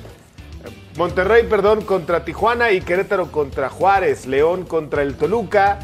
[0.97, 4.25] Monterrey, perdón, contra Tijuana y Querétaro contra Juárez.
[4.25, 5.77] León contra el Toluca.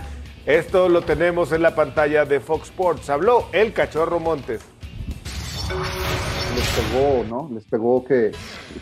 [0.46, 3.10] Esto lo tenemos en la pantalla de Fox Sports.
[3.10, 4.62] Habló el cachorro Montes.
[6.56, 7.50] les pegó, ¿no?
[7.54, 8.32] Les pegó que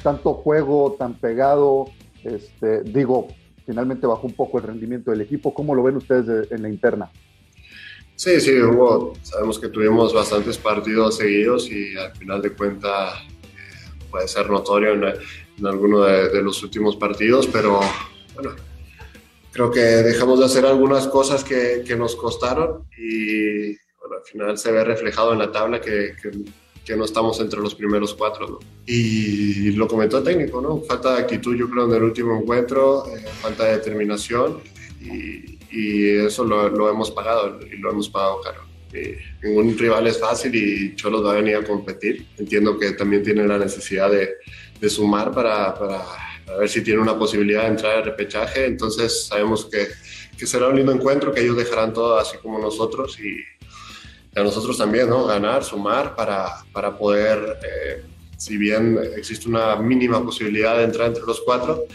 [0.04, 1.86] tanto juego tan pegado,
[2.24, 3.28] este, digo,
[3.66, 5.54] finalmente bajó un poco el rendimiento del equipo.
[5.54, 7.12] ¿Cómo lo ven ustedes de- en la interna?
[8.16, 14.04] Sí, sí, hubo, sabemos que tuvimos bastantes partidos seguidos y al final de cuentas eh,
[14.12, 15.04] puede ser notorio en,
[15.60, 17.80] en alguno de, de los últimos partidos, pero
[18.36, 18.52] bueno,
[19.52, 24.58] creo que dejamos de hacer algunas cosas que, que nos costaron y bueno, al final
[24.58, 26.32] se ve reflejado en la tabla que, que,
[26.86, 28.48] que no estamos entre los primeros cuatro.
[28.48, 28.60] ¿no?
[28.86, 30.82] Y lo comentó el técnico, ¿no?
[30.82, 34.60] Falta de actitud yo creo en el último encuentro, eh, falta de determinación
[35.00, 38.62] y, y eso lo, lo hemos pagado y lo hemos pagado caro.
[38.94, 42.26] Eh, ningún rival es fácil y Cholos va a venir a competir.
[42.38, 44.36] Entiendo que también tiene la necesidad de,
[44.80, 46.04] de sumar para, para,
[46.46, 48.66] para ver si tiene una posibilidad de entrar al repechaje.
[48.66, 49.88] Entonces sabemos que,
[50.38, 53.38] que será un lindo encuentro, que ellos dejarán todo así como nosotros y
[54.40, 55.26] a nosotros también, ¿no?
[55.26, 58.04] Ganar, sumar para, para poder, eh,
[58.38, 61.86] si bien existe una mínima posibilidad de entrar entre los cuatro,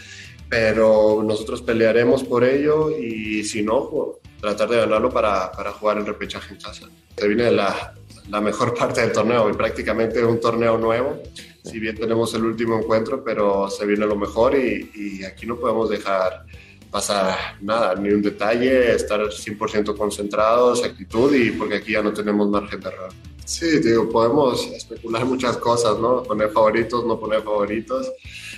[0.49, 6.05] pero nosotros pelearemos por ello y si no, tratar de ganarlo para, para jugar el
[6.05, 6.87] repechaje en casa.
[7.17, 7.95] Se viene la,
[8.29, 11.21] la mejor parte del torneo y prácticamente un torneo nuevo.
[11.69, 15.89] Si bien tenemos el último encuentro, pero se viene lo mejor y, aquí no podemos
[15.89, 16.45] dejar
[16.89, 22.49] pasar nada, ni un detalle, estar 100% concentrados, actitud y porque aquí ya no tenemos
[22.49, 23.09] margen de error.
[23.43, 26.23] Sí, digo, podemos especular muchas cosas, ¿no?
[26.23, 28.11] Poner favoritos, no poner favoritos.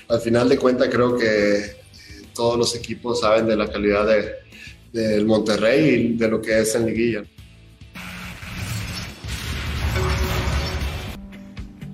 [0.08, 1.76] Al final de cuentas creo que eh,
[2.34, 4.34] todos los equipos saben de la calidad de,
[4.92, 7.24] del Monterrey y de lo que es en liguilla.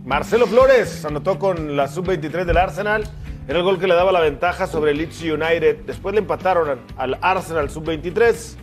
[0.05, 3.05] Marcelo Flores anotó con la sub-23 del Arsenal.
[3.47, 5.77] Era el gol que le daba la ventaja sobre el Leeds United.
[5.87, 8.55] Después le empataron al Arsenal sub-23.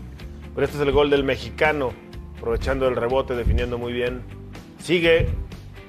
[0.55, 1.93] Pero este es el gol del mexicano,
[2.39, 4.23] aprovechando el rebote, definiendo muy bien.
[4.79, 5.31] Sigue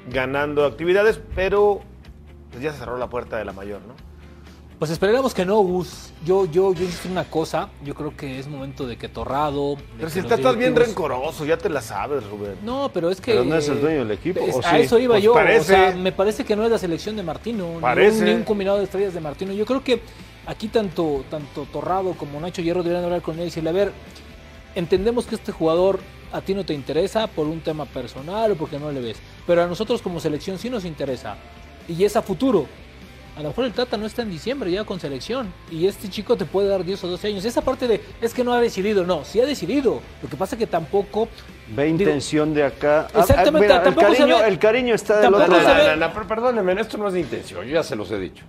[0.10, 1.82] ganando actividades, pero
[2.50, 3.94] pues ya se cerró la puerta de la mayor, ¿no?
[4.84, 6.12] Pues esperemos que no, Gus.
[6.26, 7.70] Yo, yo, yo insisto en una cosa.
[7.86, 9.78] Yo creo que es momento de que Torrado.
[9.78, 12.56] de Pero que si estás, estás bien directivos- rencoroso, ya te la sabes, Rubén.
[12.66, 13.32] No, pero es que.
[13.32, 14.76] Pero no es el dueño del equipo, es- ¿o a sí?
[14.82, 15.34] eso iba Pues yo.
[15.34, 15.60] parece.
[15.62, 17.66] O sea, me parece que no es la selección de Martino.
[17.66, 18.26] ni un- Parece.
[18.26, 19.54] Ni un, combinado de estrellas de Martino.
[19.54, 20.02] Yo creo que
[20.48, 23.94] aquí tanto, tanto Torrado como Nacho Hierro deberían hablar con él y decirle: a ver,
[24.76, 26.02] entendemos que este jugador
[26.34, 29.16] a ti no te interesa por un tema personal o porque no le ves.
[29.48, 31.38] Pero a nosotros como selección sí nos interesa.
[31.88, 32.66] Y es a futuro.
[33.36, 35.52] A lo mejor el Tata no está en diciembre ya con selección.
[35.72, 37.46] Y este chico te puede dar 10 o 12 años.
[37.46, 39.04] Esa parte de es que no ha decidido.
[39.06, 40.02] No, sí ha decidido.
[40.22, 41.28] Lo que pasa es que tampoco.
[41.76, 43.08] Ve intención de acá.
[43.14, 45.68] Ah, Exactamente, ah, mira, el, cariño, ve- el cariño está del otro lado.
[45.76, 48.12] ve- No, no, no, pero perdónenme, esto no es de intención, yo ya se los
[48.12, 48.44] he dicho.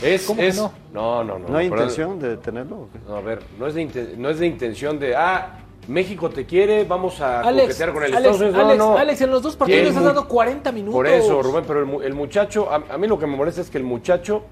[0.00, 0.72] Es, ¿Cómo que es- no?
[0.92, 1.48] No, no, no.
[1.48, 1.88] ¿No hay perdón.
[1.88, 2.88] intención de tenerlo?
[3.08, 5.58] No, a ver, no es, de inten- no es de intención de, ah,
[5.88, 8.56] México te quiere, vamos a Alex, coquetear con el Alex, Estados Unidos.
[8.56, 8.98] No, Alex, no.
[8.98, 10.94] Alex, en los dos partidos has dado 40 minutos.
[10.94, 13.60] Por eso, Rubén, pero el, mu- el muchacho, a, a mí lo que me molesta
[13.60, 14.44] es que el muchacho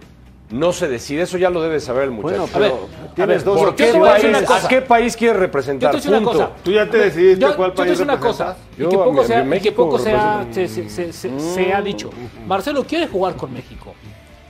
[0.50, 1.22] no se decide.
[1.22, 2.48] Eso ya lo debe saber el muchacho.
[2.52, 4.68] Bueno, pero tienes dos ¿por qué país- Yo te voy a decir una ¿A cosa.
[4.68, 5.94] qué país quieres representar?
[5.94, 6.50] Yo te a una cosa.
[6.64, 8.56] Tú ya te decidiste Yo- cuál yo te a país decir una cosa.
[8.76, 10.68] Y Yo que a poco, a sea, y que poco se,
[11.12, 12.10] se- se- ha dicho.
[12.48, 13.94] Marcelo quiere jugar con México.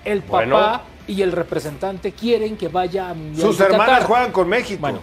[0.03, 0.81] El papá Bueno.
[1.07, 4.05] y el representante quieren que vaya a Sus hermanas Qatar.
[4.05, 4.79] juegan con México.
[4.81, 5.01] Bueno,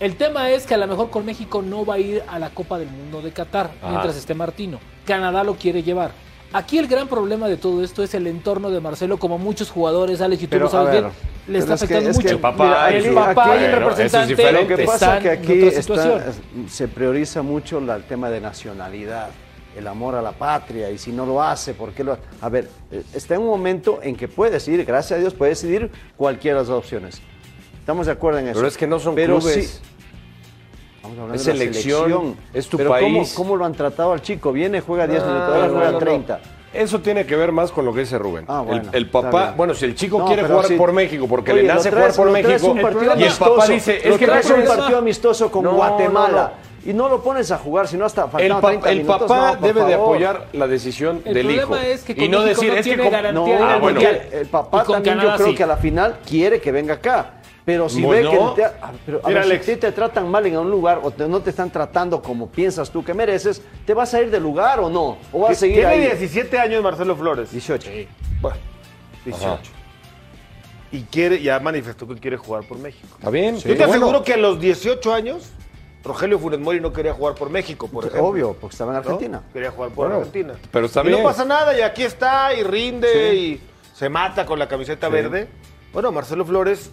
[0.00, 2.50] el tema es que a lo mejor con México no va a ir a la
[2.50, 3.88] Copa del Mundo de Qatar Ajá.
[3.90, 4.78] mientras esté Martino.
[5.06, 6.12] Canadá lo quiere llevar.
[6.52, 10.20] Aquí el gran problema de todo esto es el entorno de Marcelo, como muchos jugadores,
[10.22, 11.12] Alex, y tú Pero, lo sabes ver, bien,
[11.48, 12.34] le está es que- afectando es que, mucho.
[12.36, 14.62] el papá mira, el papá y el es representante diferente.
[14.70, 16.22] Lo que pasa están es que aquí está-
[16.68, 19.28] se prioriza mucho la- el tema de nacionalidad,
[19.76, 22.22] el amor a la patria, y si no lo hace, ¿por qué lo hace?
[22.40, 25.50] A ver, eh, está en un momento en que puede decidir, gracias a Dios, puede
[25.50, 27.20] decidir cualquiera de las opciones.
[27.78, 28.54] Estamos de acuerdo en eso.
[28.56, 29.70] Pero es que no son Pero clubes.
[29.70, 29.80] sí-
[31.22, 33.32] hablando Es de la selección, es tu Pero país.
[33.34, 34.52] ¿cómo, cómo lo han tratado al chico?
[34.52, 35.98] Viene, juega 10 No, minutos, ahora juega no, no.
[35.98, 36.40] 30.
[36.72, 38.44] Eso tiene que ver más con lo que dice Rubén.
[38.46, 41.62] Ah, bueno, el, papá, bueno, si el chico No, quiere jugar por México porque Oye,
[41.62, 44.32] le nace traes- jugar por México, un partido y el papá dice, es que no
[44.34, 46.52] un partido amistoso con No, Guatemala
[46.84, 49.22] y no lo pones a jugar, sino hasta El, pa- 30 el minutos.
[49.22, 51.86] papá no, debe de apoyar la decisión El del problema hijo.
[51.86, 54.00] es que y no México decir, no es que con- garantía No, ah, bueno.
[54.00, 55.54] El papá también Canadá yo creo sí.
[55.54, 57.30] que a la final quiere que venga acá.
[57.68, 58.30] Pero si Bueno.
[58.30, 58.68] ve que te,
[59.04, 59.68] pero, a Mira, ver, si Alex.
[59.68, 62.48] a ti te tratan mal en un lugar o te- no te están tratando como
[62.48, 65.18] piensas tú que mereces, ¿te vas a ir del lugar o no?
[65.30, 66.00] ¿O vas a seguir Tiene ahí?
[66.00, 67.50] 17 años Marcelo Flores.
[67.52, 67.90] 18.
[68.40, 68.56] Bueno,
[69.26, 69.70] 18.
[70.92, 73.06] Y quiere, ya manifestó que quiere jugar por México.
[73.18, 73.56] Está bien.
[73.56, 73.84] Yo te bueno.
[73.92, 75.50] aseguro que a los 18 años,
[76.02, 78.28] Rogelio Funes Mori no quería jugar por México, por ejemplo.
[78.28, 78.98] Obvio, porque estaba en ¿no?
[79.00, 79.42] Argentina.
[79.52, 80.54] Quería jugar por Bueno, Argentina.
[80.72, 81.18] pero está y bien.
[81.18, 83.36] no pasa nada, y aquí está, y rinde, Sí.
[83.36, 83.60] y
[83.94, 85.12] se mata con la camiseta Sí.
[85.12, 85.48] verde.
[85.92, 86.92] Bueno, Marcelo Flores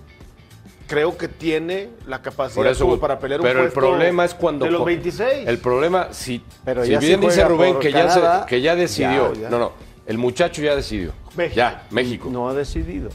[0.87, 4.33] creo que tiene la capacidad eso, como para pelear pero un el puesto problema es
[4.33, 5.47] cuando de los co- 26.
[5.47, 9.33] El problema, si, Pero si bien dice Rubén que ya, se- Canadá, que ya decidió.
[9.33, 9.49] ya, ya.
[9.49, 9.71] No, no,
[10.05, 11.11] el muchacho ya decidió.
[11.35, 11.55] México.
[11.55, 12.29] Ya, México.
[12.31, 13.09] No ha decidido.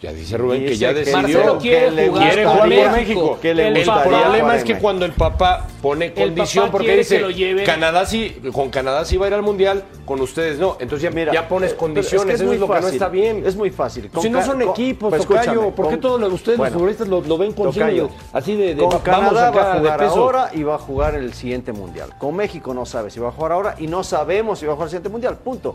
[0.00, 1.20] Ya dice Rubén que ya que decidió.
[1.22, 2.90] Marcelo quiere que le jugar quiere jugar por México.
[2.92, 3.38] México.
[3.40, 7.20] Que le El problema es en que cuando el papá pone condición, papá porque dice,
[7.34, 7.64] que lo.
[7.64, 10.76] Canadá sí, con Canadá sí va a ir al Mundial, con ustedes no.
[10.80, 13.08] Entonces ya, Mira, ya pones eh, condiciones, pero eso muy es lo que no está
[13.08, 13.42] bien.
[13.46, 14.10] Es muy fácil.
[14.20, 17.08] si no son equipos, pues Tocayo, ¿por qué con- todos los- ustedes bueno, los futbolistas
[17.08, 20.02] lo, lo ven con Tocayo, así de, de con va- Canadá vamos va a jugar
[20.04, 22.10] ahora y va a jugar el siguiente mundial.
[22.18, 24.74] Con México no sabe si va a jugar ahora y no sabemos si va a
[24.76, 25.36] jugar el siguiente mundial.
[25.38, 25.74] Punto.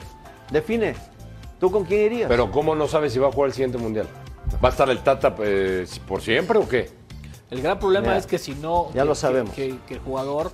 [0.52, 0.96] Define.
[1.60, 2.30] ¿Tú con quién irías?
[2.30, 4.08] Pero ¿cómo no sabes si va a jugar el siguiente Mundial?
[4.64, 6.90] ¿Va a estar el Tata eh, por siempre o qué?
[7.52, 9.54] El gran problema Mira, es que si no, ya que- lo que- sabemos.
[9.54, 10.52] Que, que el jugador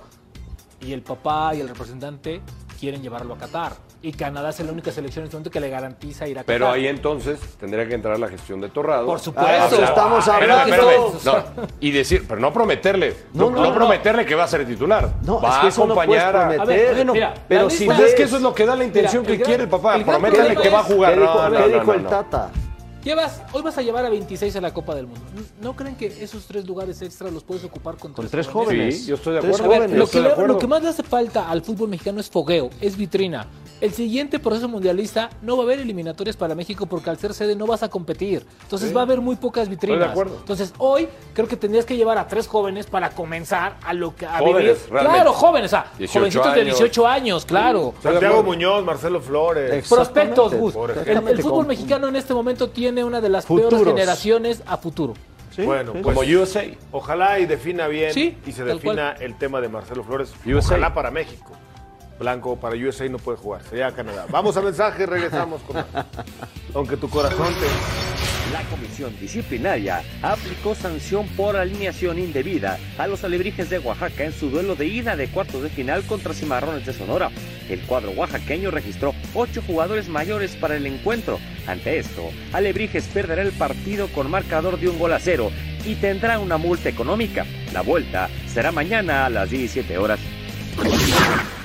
[0.80, 2.40] y el papá y el representante
[2.80, 3.72] quieren llevarlo a Qatar.
[4.02, 6.54] Y Canadá es la única selección en este momento que le garantiza ir a Qatar.
[6.54, 9.06] Pero ahí entonces tendría que entrar la gestión de Torrado.
[9.06, 9.50] Por supuesto.
[9.50, 11.12] Ah, estamos Espérame, hablando.
[11.16, 11.44] espérame.
[11.56, 13.16] No, y decir, pero no prometerle.
[13.32, 13.74] No, No, no no, no.
[13.74, 15.10] prometerle que va a ser titular.
[15.22, 16.46] No, va es que a acompañar a.
[16.62, 19.22] A ver, Bueno, mira, pero si es que eso es lo que da la intención
[19.22, 19.96] Mira, que gran- quiere el papá.
[19.96, 21.14] el que va a jugar.
[21.14, 22.06] ¿Qué No, dijo, no, qué dijo no, el.
[22.06, 22.50] Tata?
[23.02, 25.20] Llevas, hoy vas a llevar a 26 a la Copa del Mundo.
[25.60, 29.06] ¿No creen que esos tres lugares extra los puedes ocupar con, Con tres Sí, jóvenes.
[29.06, 29.68] yo estoy de acuerdo.
[29.68, 30.54] Ver, lo, estoy que de le- acuerdo.
[30.54, 33.46] lo que más le hace falta al fútbol mexicano es fogueo, es vitrina.
[33.80, 37.54] El siguiente proceso mundialista no va a haber eliminatorias para México porque al ser sede
[37.54, 38.46] no vas a competir.
[38.62, 39.96] Entonces va a haber muy pocas vitrinas.
[39.98, 40.36] Estoy de acuerdo.
[40.40, 44.24] Entonces hoy creo que tendrías que llevar a tres jóvenes para comenzar a lo que
[44.24, 44.92] a Jóvenes, vivir.
[44.92, 45.14] realmente.
[45.16, 46.78] Claro, jóvenes, o sea, 18 jovencitos de años.
[46.78, 47.94] 18 años, claro.
[48.02, 49.86] Santiago Muñoz, Marcelo Flores.
[49.88, 50.74] Prospectos, Gus.
[51.04, 55.12] El, fútbol Con- mexicano en este momento tiene una de las peores generaciones a futuro.
[55.54, 55.98] Sí, Bueno, sí.
[56.02, 56.64] pues Como USA.
[56.92, 60.32] ojalá y defina bien Sí, y se defina el tema de Marcelo Flores.
[60.46, 60.74] USA.
[60.74, 61.52] Ojalá para México.
[62.18, 64.26] Blanco para USA no puede jugar, sería Canadá.
[64.30, 65.86] Vamos a mensaje, regresamos con más.
[66.74, 67.66] Aunque tu corazón te...
[68.52, 74.50] La comisión disciplinaria aplicó sanción por alineación indebida a los alebrijes de Oaxaca en su
[74.50, 77.30] duelo de ida de cuartos de final contra Cimarrones de Sonora.
[77.68, 81.40] El cuadro oaxaqueño registró ocho jugadores mayores para el encuentro.
[81.66, 85.50] Ante esto, Alebrijes perderá el partido con marcador de un gol a cero
[85.84, 87.44] y tendrá una multa económica.
[87.72, 90.20] La vuelta será mañana a las 17 horas.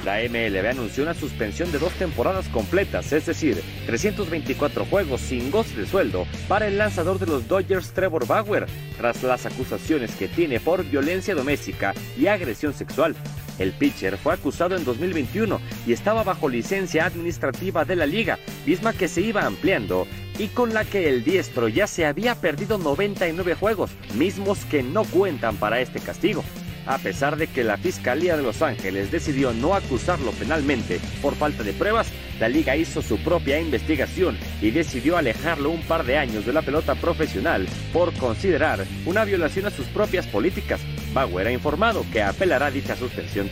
[0.06, 5.76] La MLB anunció una suspensión de dos temporadas completas, es decir, 324 juegos sin goce
[5.76, 8.66] de sueldo para el lanzador de los Dodgers Trevor Bauer,
[8.98, 13.16] tras las acusaciones que tiene por violencia doméstica y agresión sexual.
[13.60, 18.94] El pitcher fue acusado en 2021 y estaba bajo licencia administrativa de la liga, misma
[18.94, 20.08] que se iba ampliando
[20.40, 25.04] y con la que el diestro ya se había perdido 99 juegos, mismos que no
[25.04, 26.44] cuentan para este castigo.
[26.86, 31.64] A pesar de que la Fiscalía de Los Ángeles decidió no acusarlo penalmente por falta
[31.64, 36.46] de pruebas, la liga hizo su propia investigación y decidió alejarlo un par de años
[36.46, 40.82] de la pelota profesional por considerar una violación a sus propias políticas.
[41.14, 43.50] Bauer ha informado que apelará dicha suspensión.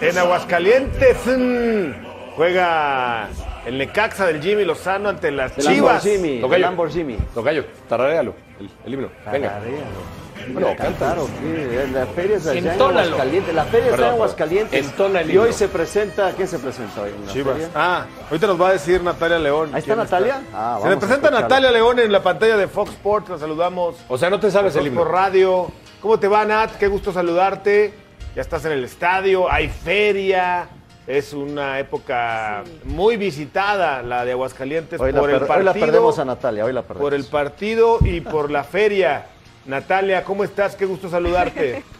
[0.00, 2.03] En Aguascalientes mm,
[2.36, 3.28] juega
[3.66, 6.04] el Necaxa del Jimmy Lozano ante las El Chivas.
[6.04, 6.56] Lamborghini, Tocayo.
[6.56, 7.16] el Lamborghini.
[7.34, 9.08] Tocayo, tararéalo, el, el himno.
[9.30, 9.50] Venga.
[9.50, 10.24] Tararéalo.
[10.52, 11.88] Bueno, Voy a cantar, ¿o qué?
[11.94, 12.80] La feria es allá en.
[12.82, 13.54] Aguascalientes.
[13.54, 14.86] La feria está en Aguascalientes.
[14.86, 17.10] entona el y hoy se presenta, ¿quién se presenta hoy?
[17.18, 17.54] en la Chivas.
[17.54, 17.70] feria?
[17.74, 19.70] Ah, ahorita nos va a decir Natalia León.
[19.72, 20.42] Ahí está Natalia.
[20.52, 21.30] Ah, Se presenta.
[21.30, 23.30] Natalia León en la pantalla de Fox Sports.
[23.30, 23.96] La saludamos.
[24.08, 25.00] O sea, no te sabes el himno.
[25.02, 25.68] Por radio.
[26.02, 26.72] ¿Cómo te va, Nat?
[26.76, 27.94] Qué gusto saludarte.
[28.36, 30.68] Ya estás en el estadio, hay feria.
[31.06, 35.64] Es una época muy visitada la de Aguascalientes Hoy la, por el per- hoy la
[35.72, 35.86] partido.
[35.86, 37.02] perdemos a Natalia, hoy la perdemos.
[37.02, 39.26] por el partido y por la feria.
[39.66, 40.74] Natalia, ¿cómo estás?
[40.76, 41.82] Qué gusto saludarte.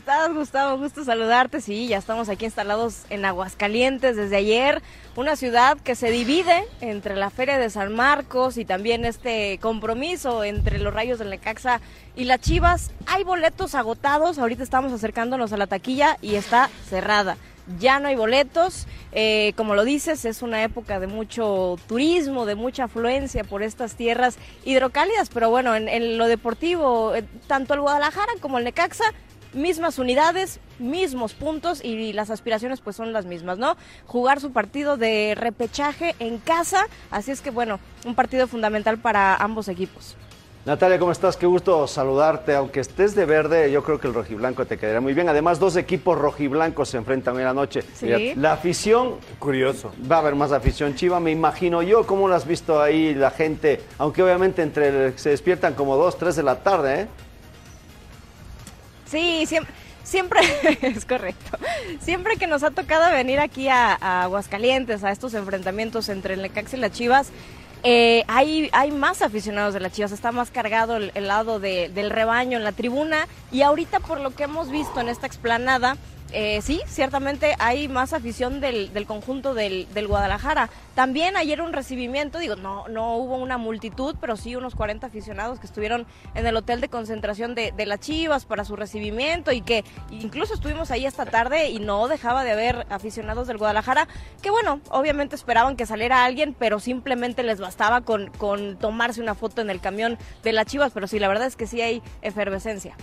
[0.00, 0.78] ¿Cómo estás, Gustavo?
[0.78, 1.60] Gusto saludarte.
[1.60, 4.80] Sí, ya estamos aquí instalados en Aguascalientes desde ayer,
[5.14, 10.42] una ciudad que se divide entre la Feria de San Marcos y también este compromiso
[10.42, 11.82] entre los Rayos del Necaxa
[12.16, 12.92] y las Chivas.
[13.06, 17.36] Hay boletos agotados, ahorita estamos acercándonos a la taquilla y está cerrada.
[17.78, 22.54] Ya no hay boletos, eh, como lo dices, es una época de mucho turismo, de
[22.54, 27.80] mucha afluencia por estas tierras hidrocálidas, pero bueno, en, en lo deportivo, eh, tanto el
[27.80, 29.04] Guadalajara como el Necaxa
[29.52, 33.76] mismas unidades, mismos puntos y las aspiraciones pues son las mismas, ¿no?
[34.06, 39.36] Jugar su partido de repechaje en casa, así es que bueno, un partido fundamental para
[39.36, 40.16] ambos equipos.
[40.66, 41.38] Natalia, ¿cómo estás?
[41.38, 42.54] Qué gusto saludarte.
[42.54, 45.26] Aunque estés de verde, yo creo que el rojiblanco te quedaría muy bien.
[45.30, 47.80] Además, dos equipos rojiblancos se enfrentan hoy en la noche.
[47.94, 48.34] Sí.
[48.36, 49.90] La afición, Curioso.
[50.10, 52.06] va a haber más afición chiva, me imagino yo.
[52.06, 53.80] ¿Cómo lo has visto ahí la gente?
[53.96, 57.08] Aunque obviamente entre se despiertan como dos, tres de la tarde, ¿eh?
[59.10, 60.40] Sí, siempre, siempre
[60.82, 61.58] es correcto.
[62.00, 66.76] Siempre que nos ha tocado venir aquí a, Aguascalientes, a estos enfrentamientos entre el Necaxa
[66.76, 67.28] y las Chivas,
[67.82, 72.10] eh, hay, hay más aficionados de las Chivas, está más cargado el, lado de- del
[72.10, 75.96] rebaño en la tribuna y ahorita por lo que hemos visto en esta explanada,
[76.32, 80.70] eh, sí, ciertamente hay más afición del, del conjunto del, del Guadalajara.
[80.94, 85.58] También ayer un recibimiento, digo, no, no hubo una multitud, pero sí unos 40 aficionados
[85.58, 89.60] que estuvieron en el hotel de concentración de, de las Chivas para su recibimiento y
[89.60, 94.08] que incluso estuvimos ahí esta tarde y no dejaba de haber aficionados del Guadalajara,
[94.42, 99.34] que bueno, obviamente esperaban que saliera alguien, pero simplemente les bastaba con, con tomarse una
[99.34, 102.02] foto en el camión de las Chivas, pero sí, la verdad es que sí hay
[102.22, 102.94] efervescencia.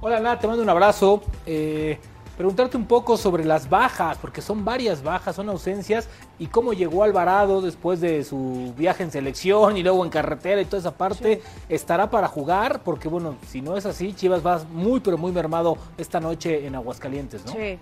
[0.00, 1.22] Hola, Nat, te mando un abrazo.
[1.44, 1.98] Eh,
[2.38, 6.08] preguntarte un poco sobre las bajas, porque son varias bajas, son ausencias,
[6.38, 10.64] y cómo llegó Alvarado después de su viaje en selección y luego en carretera y
[10.64, 11.42] toda esa parte.
[11.68, 12.82] ¿Estará para jugar?
[12.84, 16.76] Porque, bueno, si no es así, Chivas va muy, pero muy mermado esta noche en
[16.76, 17.52] Aguascalientes, ¿no?
[17.52, 17.78] Sí.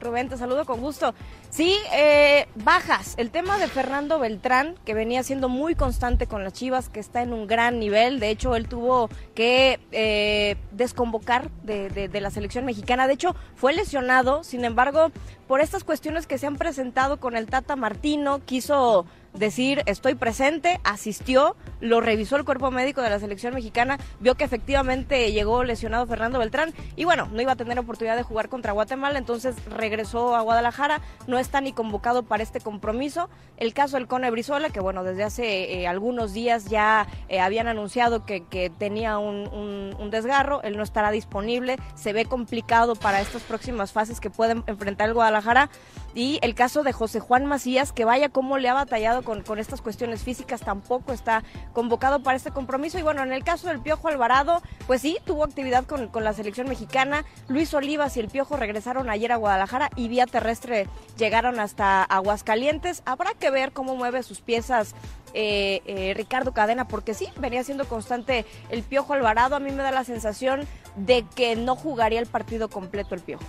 [0.00, 1.14] Rubén, te saludo con gusto.
[1.50, 3.14] Sí, eh, bajas.
[3.16, 7.22] El tema de Fernando Beltrán, que venía siendo muy constante con las Chivas, que está
[7.22, 8.20] en un gran nivel.
[8.20, 13.06] De hecho, él tuvo que eh, desconvocar de, la selección mexicana.
[13.06, 14.44] De hecho, fue lesionado.
[14.44, 15.10] Sin embargo,
[15.46, 19.06] por estas cuestiones que se han presentado con el Tata Martino, quiso
[19.38, 24.44] decir estoy presente, asistió, lo revisó el cuerpo médico de la selección mexicana, vio que
[24.44, 28.72] efectivamente llegó lesionado Fernando Beltrán y bueno, no iba a tener oportunidad de jugar contra
[28.72, 33.28] Guatemala, entonces regresó a Guadalajara, no está ni convocado para este compromiso.
[33.56, 37.68] El caso del Cone Brizuela, que bueno, desde hace eh, algunos días ya eh, habían
[37.68, 38.40] anunciado que,
[38.78, 43.92] tenía un, un- un desgarro, él no estará disponible, se ve complicado para estas próximas
[43.92, 45.70] fases que pueden enfrentar el Guadalajara.
[46.14, 49.58] Y el caso de José Juan Macías, que vaya cómo le ha batallado con, con
[49.58, 52.98] estas cuestiones físicas, tampoco está convocado para este compromiso.
[52.98, 56.32] Y bueno, en el caso del Piojo Alvarado, pues sí, tuvo actividad con, con la
[56.32, 57.24] selección mexicana.
[57.46, 60.88] Luis Olivas y el Piojo regresaron ayer a Guadalajara y vía terrestre
[61.18, 63.02] llegaron hasta Aguascalientes.
[63.04, 64.94] Habrá que ver cómo mueve sus piezas
[65.34, 69.56] eh, eh, Ricardo Cadena, porque sí, venía siendo constante el Piojo Alvarado.
[69.56, 73.44] A mí me da la sensación de que no jugaría el partido completo el Piojo.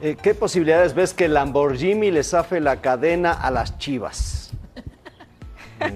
[0.00, 4.50] Eh, ¿Qué posibilidades ves que Lamborghini le zafe la cadena a las chivas?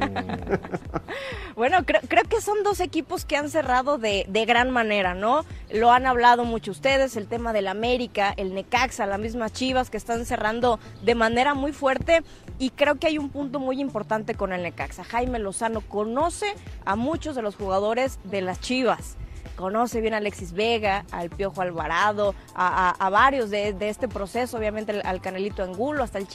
[1.56, 5.44] Bueno, creo, que son dos equipos que han cerrado de, de gran manera, ¿no?
[5.72, 9.96] Lo han hablado mucho ustedes, el tema del América, el Necaxa, las mismas Chivas que
[9.96, 12.22] están cerrando de manera muy fuerte
[12.60, 15.02] y creo que hay un punto muy importante con el Necaxa.
[15.02, 16.46] Jaime Lozano conoce
[16.84, 19.16] a muchos de los jugadores de las Chivas.
[19.58, 25.20] Conoce bien a Alexis Vega, al Piojo Alvarado, a, varios de, este proceso, obviamente al-
[25.20, 26.28] Canelito Angulo, hasta el,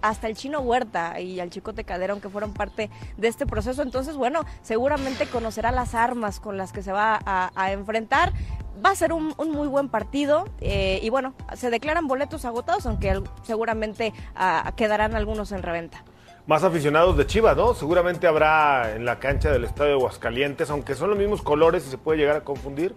[0.00, 3.82] hasta, el Chino Huerta y al Chicote Calderón que fueron parte de este proceso.
[3.82, 8.32] Entonces, bueno, seguramente conocerá las armas con las que se va a, enfrentar.
[8.82, 13.22] Va a ser un, muy buen partido eh, y bueno, se declaran boletos agotados, aunque
[13.42, 16.02] seguramente ah, quedarán algunos en reventa.
[16.50, 17.74] Más aficionados de Chivas, ¿no?
[17.74, 21.90] Seguramente habrá en la cancha del Estadio de Aguascalientes, aunque son los mismos colores y
[21.90, 22.92] se puede llegar a confundir.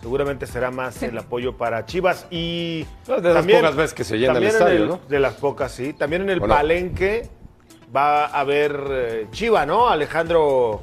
[0.00, 4.16] seguramente será más el apoyo para Chivas y No, de las pocas veces que se
[4.16, 5.00] llena el también estadio, ¿no?
[5.06, 5.92] De las pocas, sí.
[5.92, 6.54] También en el ¿O no?
[6.54, 7.28] Palenque
[7.94, 9.90] va a haber eh, Chiva, ¿no?
[9.90, 10.80] Alejandro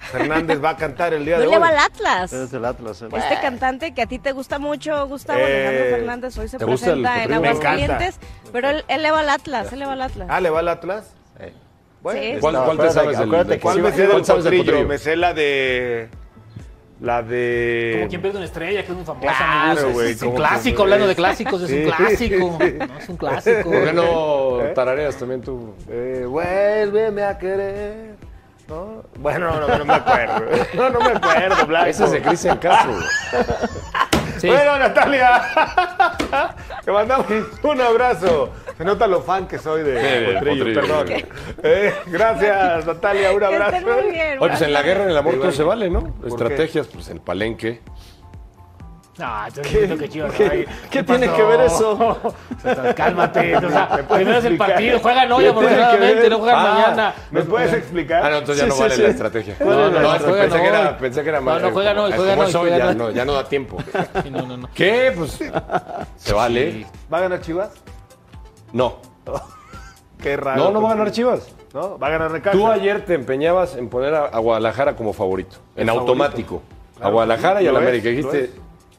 [0.00, 1.62] Fernández va a cantar el día No de le hoy.
[1.62, 2.32] va al Atlas.
[2.32, 3.00] Es del Atlas.
[3.02, 3.08] eh.
[3.12, 6.64] Este cantante que a ti te gusta mucho, Gustavo Eh, Alejandro Fernández, hoy se ¿te
[6.64, 8.18] gusta el presenta en Aguascalientes,
[8.52, 10.26] pero él, él le va al Atlas, él le va al Atlas.
[10.28, 11.14] Ah, ¿le va al Atlas?
[12.02, 12.36] Bueno, Sí.
[12.40, 14.44] ¿Cuál, cuál te sabes del, acuérdate del que ¿Cuál sí me sé del ¿Cuál sabes
[14.44, 14.88] del potrillo?
[14.88, 16.08] Me sé la de...
[17.02, 17.92] La de...
[17.96, 20.02] Como quien pierde una estrella, que es muy famosa, Claro, amigos.
[20.04, 21.76] Es un clásico, que- hablando de clásicos, es Sí.
[21.78, 22.58] un clásico.
[22.88, 23.70] No, es un clásico.
[23.70, 24.72] ¿Por qué no ¿Eh?
[24.74, 25.74] tarareas también tú?
[25.90, 28.16] Eh, vuélveme a querer.
[28.68, 29.02] ¿No?
[29.18, 30.42] Bueno, no, no, no me acuerdo.
[30.74, 31.86] No, no me acuerdo, Blanco.
[31.88, 32.92] Ese es de Cristian Castro.
[34.38, 34.46] Sí.
[34.48, 35.42] Bueno, Natalia,
[36.90, 37.26] te mandamos
[37.62, 38.50] un abrazo.
[38.76, 40.80] Se nota lo fan que soy de Sí, Potrillo, Potrillo.
[40.80, 41.06] perdón.
[41.62, 43.76] Eh, gracias, Natalia, un abrazo.
[43.76, 44.38] estén muy bien.
[44.40, 46.14] Oye, pues en la guerra, en el amor, todo se vale, ¿no?
[46.20, 46.28] qué?
[46.28, 47.80] Estrategias, pues el palenque.
[49.20, 50.32] No, estoy diciendo que Chivas.
[50.32, 52.18] ¿Qué- qué tiene que ver eso?
[52.96, 53.54] Cálmate.
[53.56, 56.72] O sea, ¿Me puedes primero es el partido, juegan hoy ¿Qué afortunadamente, no juegan Ah,
[56.72, 57.14] mañana.
[57.30, 58.24] ¿Me puedes explicar?
[58.24, 59.02] Ah, no, entonces ya Sí, no vale sí.
[59.02, 59.54] la estrategia.
[59.58, 60.40] ¿Cuál es la No, no, estrategia?
[60.42, 61.62] pensé que era, pensé que era No, más.
[61.62, 63.76] no, juegan hoy, juegan juegan ya, no, ya no da tiempo.
[64.22, 64.68] Sí, no, no, no.
[64.74, 65.12] ¿Qué?
[65.14, 65.38] Pues
[66.16, 66.86] se vale.
[67.12, 67.70] ¿Va a ganar Chivas?
[68.72, 68.96] No.
[70.22, 70.64] Qué raro.
[70.64, 71.48] No, no va a ganar Chivas.
[71.74, 71.98] ¿No?
[71.98, 72.56] Va a ganar Necaxa.
[72.56, 76.62] Tú ayer te empeñabas en poner a, Guadalajara como favorito, en automático.
[77.00, 78.08] A Guadalajara y a la América.
[78.08, 78.50] Dijiste.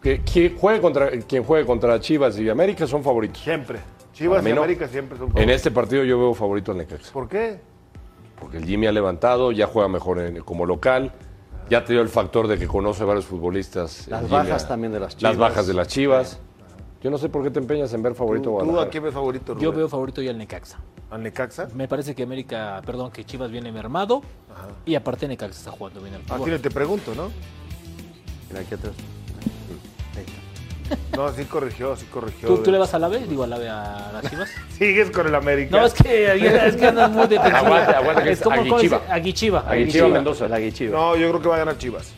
[0.01, 3.41] Que quien juegue, contra, quien juegue contra Chivas y América son favoritos.
[3.43, 3.79] Siempre.
[4.13, 4.63] Chivas y no.
[4.63, 5.55] América siempre son En favoritos.
[5.55, 7.11] este partido yo veo favorito al Necaxa.
[7.13, 7.59] ¿Por qué?
[8.39, 11.11] Porque el Jimmy ha levantado, ya juega mejor en- como local.
[11.69, 14.07] Ya te dio el factor de que conoce varios futbolistas.
[14.07, 15.37] Las el Jimmy bajas también de las Las Chivas.
[15.37, 16.39] bajas de las Chivas.
[17.01, 19.03] Yo no sé por qué te empeñas en ver favorito a ¿Tú, tú a quién
[19.03, 19.63] ves favorito, Rubén?
[19.63, 20.79] Yo veo favorito ya al Necaxa.
[21.09, 21.67] ¿Al Necaxa?
[21.73, 24.21] Me parece que América, perdón, que Chivas viene mermado.
[24.85, 26.51] Y aparte Necaxa está jugando bien al Aquí fútbol.
[26.51, 27.29] no te pregunto, ¿no?
[28.49, 28.93] Mira, aquí atrás.
[31.15, 32.49] No, sí corrigió, sí corrigió.
[32.49, 33.19] ¿Tú, ¿Tú le vas al AVE?
[33.25, 34.49] Digo, al AVE a las Chivas.
[34.77, 35.77] Sigues con el América.
[35.79, 36.33] No, es que,
[36.67, 37.57] es que andas muy defensivo.
[37.57, 38.99] Aguanta, aguanta, que es es como ¿cómo Aguichiva.
[38.99, 39.11] dice?
[39.13, 39.59] Aguichiva.
[39.67, 40.45] Aguichiva Mendoza.
[40.47, 40.97] El Aguichiva.
[40.97, 42.11] No, yo creo que va a ganar Chivas.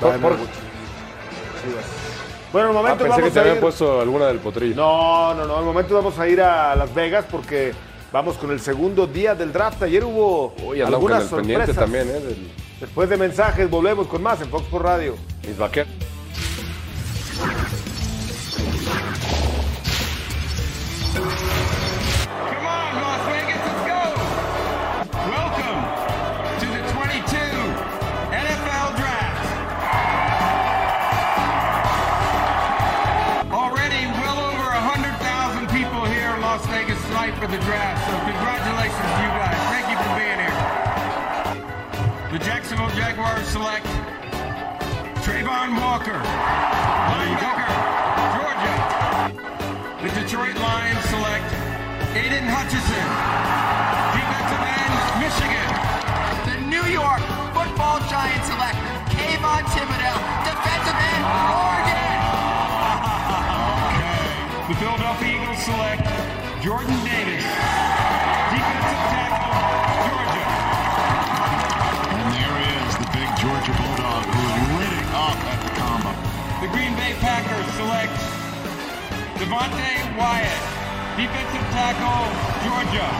[0.00, 1.84] A ganar por- Chivas.
[2.52, 3.60] Bueno, al Ah, momento pensé que vamos te a habían ir...
[3.60, 4.76] puesto alguna del potrillo.
[4.76, 5.56] No, no, no.
[5.56, 7.72] Al momento vamos a ir a Las Vegas porque
[8.12, 9.82] vamos con el segundo día del draft.
[9.82, 11.76] Ayer hubo Uy, algunas pendiente sorpresas.
[11.84, 12.20] también, ¿eh?
[12.20, 12.50] Del,
[12.80, 15.16] Después de mensajes, volvemos con más en Fox por Radio.
[15.46, 15.92] mis vaqueros.
[46.00, 46.16] Walker,
[47.12, 47.68] linebacker,
[48.32, 48.76] Georgia.
[50.00, 51.44] The Detroit Lions select
[52.16, 53.04] Aiden Hutchison,
[54.16, 55.68] defensive end, Michigan.
[56.48, 57.20] The New York
[57.52, 58.80] football giants select
[59.12, 60.16] Kayvon Thibodeau,
[60.48, 61.24] defensive end,
[61.68, 62.08] Oregon.
[64.72, 66.08] The Philadelphia Eagles select
[66.64, 67.44] Jordan Davis,
[79.50, 82.30] Devontae Wyatt, defensive tackle,
[82.62, 83.10] Georgia.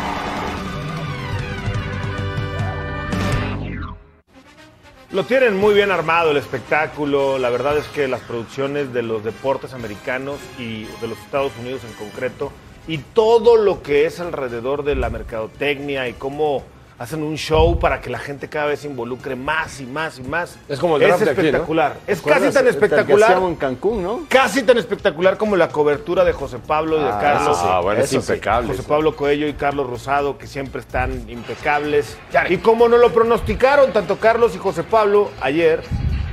[5.10, 7.36] Lo tienen muy bien armado el espectáculo.
[7.36, 11.82] La verdad es que las producciones de los deportes americanos y de los Estados Unidos
[11.82, 12.52] en concreto
[12.86, 16.62] y todo lo que es alrededor de la mercadotecnia y cómo
[17.00, 20.22] hacen un show para que la gente cada vez se involucre más y más y
[20.22, 20.58] más.
[20.68, 21.46] Es como el draft es de aquí, ¿no?
[21.46, 21.96] espectacular.
[22.04, 23.30] ¿Te Es casi tan que espectacular.
[23.30, 24.20] hacíamos en Cancún, ¿no?
[24.28, 27.56] Casi tan espectacular como la cobertura de José Pablo y de Ah, Carlos.
[27.56, 28.16] eso sí, Ah, bueno, es sí.
[28.16, 28.68] impecable.
[28.76, 28.82] José.
[28.86, 32.18] Pablo Coello y Carlos Rosado, que siempre están impecables.
[32.50, 35.82] Y como nos lo pronosticaron, tanto Carlos y José Pablo, ayer,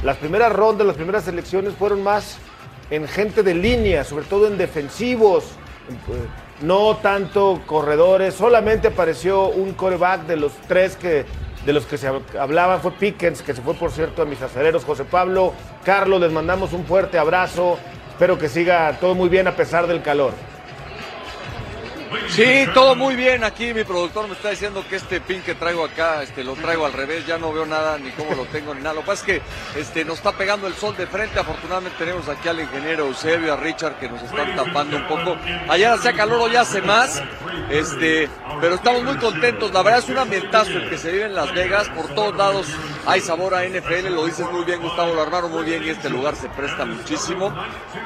[0.03, 2.39] las primeras rondas, las primeras elecciones fueron más
[2.89, 6.27] en gente de línea, sobre todo en defensivos, eh,
[6.61, 8.33] no tanto corredores.
[8.33, 11.25] Solamente apareció un coreback de los tres que
[11.65, 12.07] de los que se
[12.39, 14.85] hablaban fue Pickens, que se fue por cierto a mis acereros.
[14.85, 15.51] José Pablo,
[15.83, 17.77] Carlos, les mandamos un fuerte abrazo.
[18.09, 20.31] Espero que siga todo muy bien a pesar del calor.
[22.29, 23.43] Sí, todo muy bien.
[23.43, 26.85] Aquí mi productor me está diciendo que este pin que traigo acá, este, lo traigo
[26.85, 27.25] al revés.
[27.25, 28.95] Ya no veo nada, ni cómo lo tengo, ni nada.
[28.95, 29.41] Lo que pasa es
[29.73, 31.39] que este, nos está pegando el sol de frente.
[31.39, 35.37] Afortunadamente tenemos aquí al ingeniero Eusebio, a Richard, que nos están tapando un poco.
[35.69, 37.21] Ayer hacía calor, hoy hace más.
[37.69, 38.29] Este,
[38.61, 39.71] pero estamos muy contentos.
[39.73, 41.89] La verdad es un ambientazo el que se vive en Las Vegas.
[41.89, 42.67] Por todos lados
[43.07, 46.09] hay sabor a NFL, lo dices muy bien, Gustavo, lo armaron muy bien y este
[46.09, 47.53] lugar se presta muchísimo.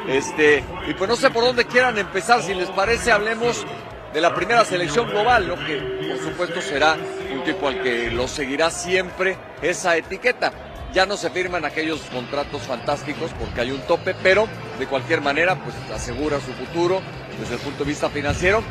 [0.08, 3.66] Este, y pues no sé por dónde quieran empezar, si les parece, hablemos
[4.14, 5.56] de la primera selección global, ¿no?
[5.66, 6.98] que por supuesto será
[7.34, 10.52] un tipo al que lo seguirá siempre esa etiqueta.
[10.94, 14.48] Ya no se firman aquellos contratos fantásticos porque hay un tope, pero
[14.78, 17.02] de cualquier manera pues asegura su futuro
[17.40, 18.62] desde el punto de vista financiero.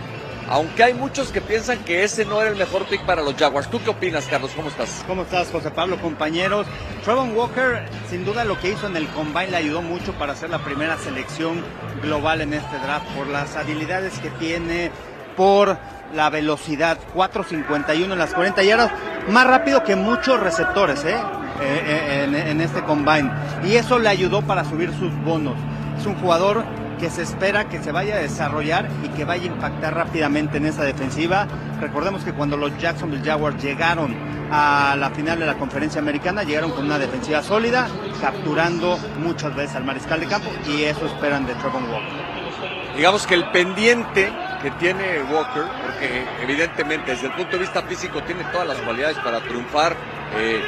[0.49, 3.71] Aunque hay muchos que piensan que ese no era el mejor pick para los Jaguars.
[3.71, 4.51] ¿Tú qué opinas, Carlos?
[4.57, 5.05] ¿Cómo estás?
[5.07, 6.67] ¿Cómo estás, José Pablo, compañeros?
[7.05, 10.51] Trevon Walker, sin duda lo que hizo en el Combine le ayudó mucho para ser
[10.51, 11.63] la primera selección
[12.03, 14.91] global en este draft por las habilidades que tiene,
[15.41, 15.79] por
[16.15, 18.91] la velocidad, 4.51 en las 40 yardas,
[19.31, 21.17] más rápido que muchos receptores ¿eh?
[21.63, 23.31] Eh, eh, en, este combine.
[23.65, 25.55] Y eso le ayudó para subir sus bonos.
[25.99, 26.63] Es un jugador
[26.99, 30.67] que se espera que se vaya a desarrollar y que vaya a impactar rápidamente en
[30.67, 31.47] esa defensiva.
[31.81, 34.15] Recordemos que cuando los Jacksonville Jaguars llegaron
[34.53, 37.89] a la final de la conferencia americana, llegaron con una defensiva sólida,
[38.21, 42.95] capturando muchas veces al mariscal de campo y eso esperan de Trevor Walker.
[42.95, 44.31] Digamos que el pendiente
[44.63, 49.17] que tiene Walker, porque evidentemente desde el punto de vista físico tiene todas las cualidades
[49.19, 49.97] para triunfar,
[50.37, 50.63] eh,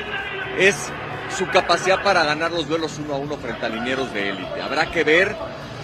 [0.59, 0.91] es
[1.37, 4.61] su capacidad para ganar los duelos uno a uno frente a linieros de élite.
[4.61, 5.35] Habrá que ver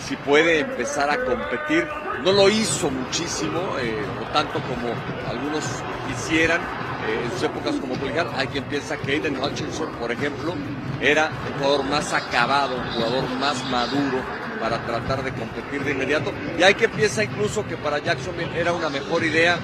[0.07, 1.87] si puede empezar a competir.
[2.23, 4.93] No lo hizo muchísimo, eh, o tanto como
[5.29, 5.65] algunos
[6.09, 6.61] quisieran
[7.07, 8.29] eh, en sus épocas como colegial.
[8.37, 10.55] Hay quien piensa que Aiden Hutchinson, por ejemplo,
[11.01, 14.23] era un jugador más acabado, un jugador más maduro
[14.59, 16.33] para tratar de competir de inmediato.
[16.59, 19.59] Y hay quien piensa incluso que para Jacksonville era una mejor idea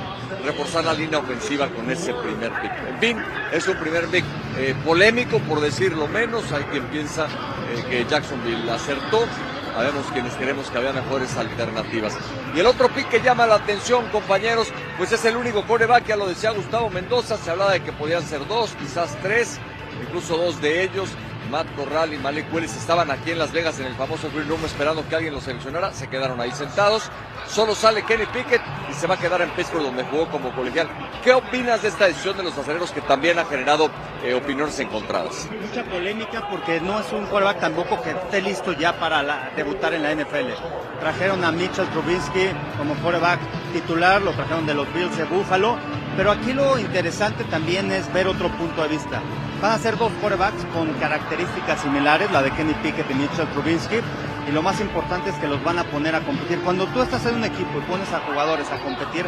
[0.45, 2.72] reforzar la línea ofensiva con ese primer pick.
[2.89, 4.24] En fin, es un primer pick
[4.59, 6.51] eh, polémico, por decirlo menos.
[6.53, 9.24] Hay quien piensa eh, que Jacksonville acertó.
[9.74, 12.16] Sabemos quienes queremos que haya mejores alternativas.
[12.55, 16.16] Y el otro pick que llama la atención, compañeros, pues es el único coreback, ya
[16.16, 19.59] lo decía Gustavo Mendoza, se hablaba de que podían ser dos, quizás tres,
[20.01, 21.09] incluso dos de ellos.
[21.51, 24.64] Matt Corral y Malik Willis estaban aquí en Las Vegas en el famoso Green Room
[24.64, 27.11] esperando que alguien los seleccionara, se quedaron ahí sentados.
[27.47, 30.88] Solo sale Kenny Pickett y se va a quedar en Pittsburgh donde jugó como colegial.
[31.22, 33.90] ¿Qué opinas de esta decisión de los acereros que también ha generado
[34.24, 35.49] eh, opiniones encontradas?
[35.61, 40.03] Mucha polémica porque no es un quarterback tampoco que esté listo ya para debutar en
[40.03, 40.53] la NFL.
[41.01, 43.40] Trajeron a Mitchell Trubisky como quarterback
[43.72, 45.76] titular, lo trajeron de los Bills de Buffalo,
[46.16, 49.20] pero aquí lo interesante también es ver otro punto de vista.
[49.65, 53.97] Van a ser dos quarterbacks con características similares, la de Kenny Pickett y Mitchell Trubisky,
[54.47, 56.61] y lo más importante es que los van a poner a competir.
[56.61, 59.25] Cuando tú estás en un equipo y pones a jugadores a competir,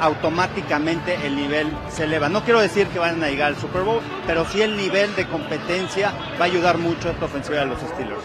[0.00, 2.30] automáticamente el nivel se eleva.
[2.30, 5.28] No quiero decir que vayan a llegar al Super Bowl, pero sí el nivel de
[5.28, 8.24] competencia va a ayudar mucho a esta ofensiva de los Steelers.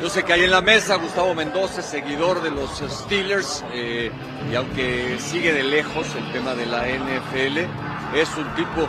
[0.00, 4.12] Yo sé que hay en la mesa Gustavo Mendoza, seguidor de los Steelers, eh,
[4.48, 7.66] y aunque sigue de lejos el tema de la NFL,
[8.14, 8.88] es un tipo,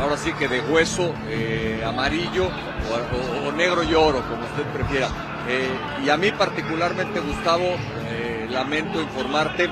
[0.00, 4.64] ahora sí que de hueso eh, amarillo o, o- o negro y oro, como usted
[4.72, 5.08] prefiera.
[5.48, 5.70] Eh,
[6.04, 7.64] y a mí particularmente, Gustavo,
[8.10, 9.68] eh, lamento informarte,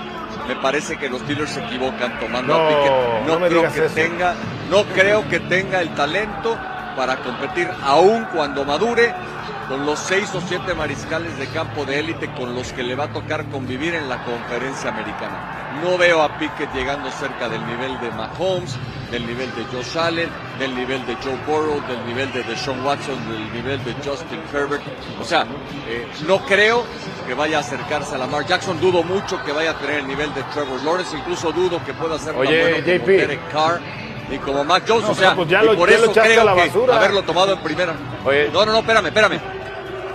[0.48, 3.26] me parece que los Steelers se equivocan tomando No, a Pickett.
[3.26, 3.94] no me creo digas que eso.
[3.94, 4.34] tenga,
[4.70, 6.56] no creo que tenga el talento
[6.96, 9.12] para competir aún cuando madure
[9.68, 13.04] con los seis o siete mariscales de campo de élite con los que le va
[13.04, 15.80] a tocar convivir en la conferencia americana.
[15.82, 18.76] No veo a Pickett llegando cerca del nivel de Mahomes,
[19.10, 23.18] del nivel de Josh Allen, del nivel de Joe Burrow, del nivel de Deshaun Watson,
[23.28, 24.82] del nivel de Justin Herbert.
[25.20, 25.42] O sea,
[25.88, 26.84] eh, no creo
[27.26, 28.80] que vaya a acercarse a Lamar Jackson.
[28.80, 31.16] Dudo mucho que vaya a tener el nivel de Trevor Lawrence.
[31.16, 33.06] Incluso dudo que pueda ser Oye, tan bueno como JP.
[33.06, 33.80] Derek Carr
[34.30, 35.04] y como Mac Jones.
[35.04, 36.54] No, o sea, pues ya y lo- por ya lo eso echaste creo a la
[36.54, 37.94] que haberlo tomado en primera.
[38.52, 39.40] No, no, no, espérame, espérame.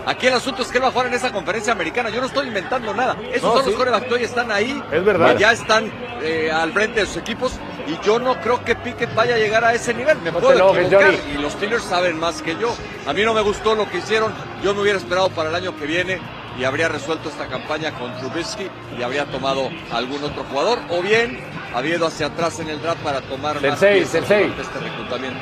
[0.03, 2.09] Aquí el asunto es que él va a jugar en esa conferencia americana.
[2.09, 3.15] Yo no estoy inventando nada.
[3.31, 3.69] Esos No, son sí.
[3.69, 4.81] los corebacks que hoy están ahí.
[4.91, 5.37] Es verdad.
[5.37, 5.91] ya están
[6.23, 7.53] eh, al frente de sus equipos.
[7.87, 10.17] Y yo no creo que Pickett vaya a llegar a ese nivel.
[10.21, 11.11] Me No puedo enojes, equivocar.
[11.15, 11.33] Johnny.
[11.35, 12.73] Y los Steelers saben más que yo.
[13.05, 14.33] A mí no me gustó lo que hicieron.
[14.63, 16.19] Yo me hubiera esperado para el año que viene
[16.59, 20.79] y habría resuelto esta campaña con Trubisky y habría tomado algún otro jugador.
[20.89, 21.39] O bien
[21.73, 24.53] había ido hacia atrás en el draft para tomar más Sensei, piezas Sensei.
[24.59, 25.39] este reclutamiento.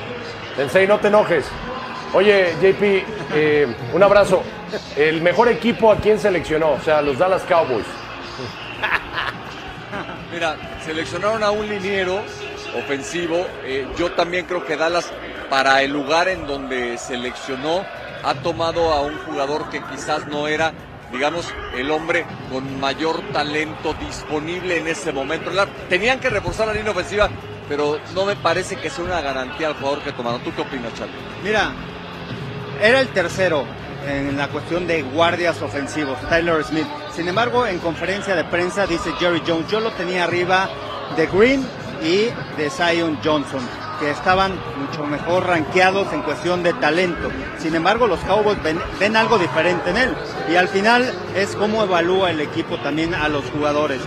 [0.56, 1.46] Sensei, no te enojes.
[2.14, 4.44] Oye, JP, eh, un abrazo.
[4.96, 7.86] El mejor equipo a quién seleccionó, o sea, los Dallas Cowboys.
[10.32, 10.56] Mira,
[10.86, 12.22] seleccionaron a un liniero
[12.78, 13.46] ofensivo.
[13.64, 15.12] Eh, yo también creo que Dallas,
[15.50, 17.86] para el lugar en donde seleccionó,
[18.24, 20.74] ha tomado a un jugador que quizás no era,
[21.12, 25.52] digamos, el hombre con mayor talento disponible en ese momento.
[25.90, 27.30] Tenían que reforzar la línea ofensiva,
[27.68, 30.42] pero no me parece que sea una garantía al jugador que tomaron.
[30.44, 31.14] ¿Tú qué opinas, Charlie?
[31.44, 31.72] Mira,
[32.82, 33.66] era el tercero
[34.08, 36.88] en la cuestión de guardias ofensivos, Tyler Smith.
[37.14, 40.70] Sin embargo, en conferencia de prensa dice Jerry Jones, yo lo tenía arriba
[41.18, 41.68] de Green
[42.02, 43.62] y de Zion Johnson.
[44.00, 47.30] Que estaban mucho mejor rankeados en cuestión de talento.
[47.58, 50.16] Sin embargo, los Cowboys ven, ven algo diferente en él.
[50.50, 54.02] Y al final es cómo evalúa el equipo también a los jugadores.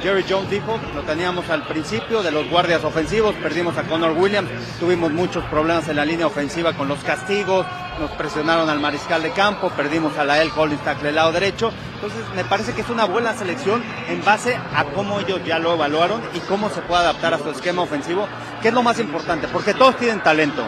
[0.00, 4.48] Jerry Jones dijo, lo teníamos al principio de los guardias ofensivos, perdimos a Connor Williams,
[4.78, 7.66] tuvimos muchos problemas en la línea ofensiva con los castigos,
[7.98, 11.70] nos presionaron al mariscal de campo, perdimos a la El Collins tackle lado derecho.
[11.94, 15.74] Entonces me parece que es una buena selección en base a cómo ellos ya lo
[15.74, 18.26] evaluaron y cómo se puede adaptar a su esquema ofensivo,
[18.62, 20.64] que es lo más importante, porque todos tienen talento.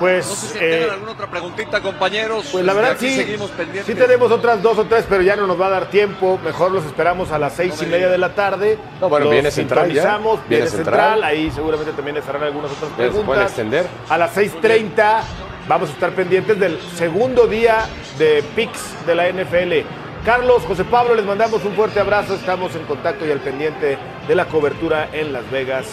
[0.00, 2.48] Pues, No sé si eh, alguna otra preguntita, compañeros.
[2.50, 3.86] Pues la verdad sí, seguimos pendientes.
[3.86, 6.40] sí tenemos otras dos o tres, pero ya no nos va a dar tiempo.
[6.42, 8.78] Mejor los esperamos a las seis y media de la tarde.
[9.00, 10.16] No, bueno, Los viene Central ya.
[10.18, 10.84] Viene viene Central.
[10.96, 11.24] central.
[11.24, 13.44] Ahí seguramente también estarán algunas otras se pueden preguntas.
[13.44, 13.86] extender.
[14.08, 15.20] A las 6.30
[15.68, 17.84] vamos a estar pendientes del segundo día
[18.18, 19.86] de PIX de la NFL.
[20.24, 22.34] Carlos, José Pablo, les mandamos un fuerte abrazo.
[22.34, 25.86] Estamos en contacto y al pendiente de la cobertura en Las Vegas,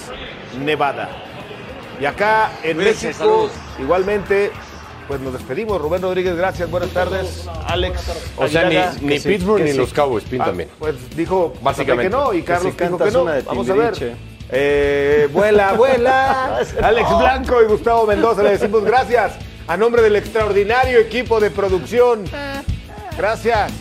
[0.60, 1.10] Nevada.
[2.00, 4.52] Y acá en México, igualmente,
[5.08, 5.82] pues nos despedimos.
[5.82, 7.48] Rubén Rodríguez, gracias, buenas tardes.
[7.66, 8.02] Alex.
[8.38, 8.70] O sea,
[9.02, 9.78] ni, Pittsburgh ni sí.
[9.78, 10.70] los Cowboys pintan Ah, bien.
[10.78, 12.10] Pues dijo Básicamente.
[12.10, 13.26] que no y Carlos dijo que no.
[13.46, 14.18] Vamos a ver.
[14.50, 16.60] Eh, vuela, vuela.
[16.82, 19.34] Alex Blanco y Gustavo Mendoza le decimos gracias
[19.68, 22.24] a nombre del extraordinario equipo de producción.
[23.18, 23.72] Gracias.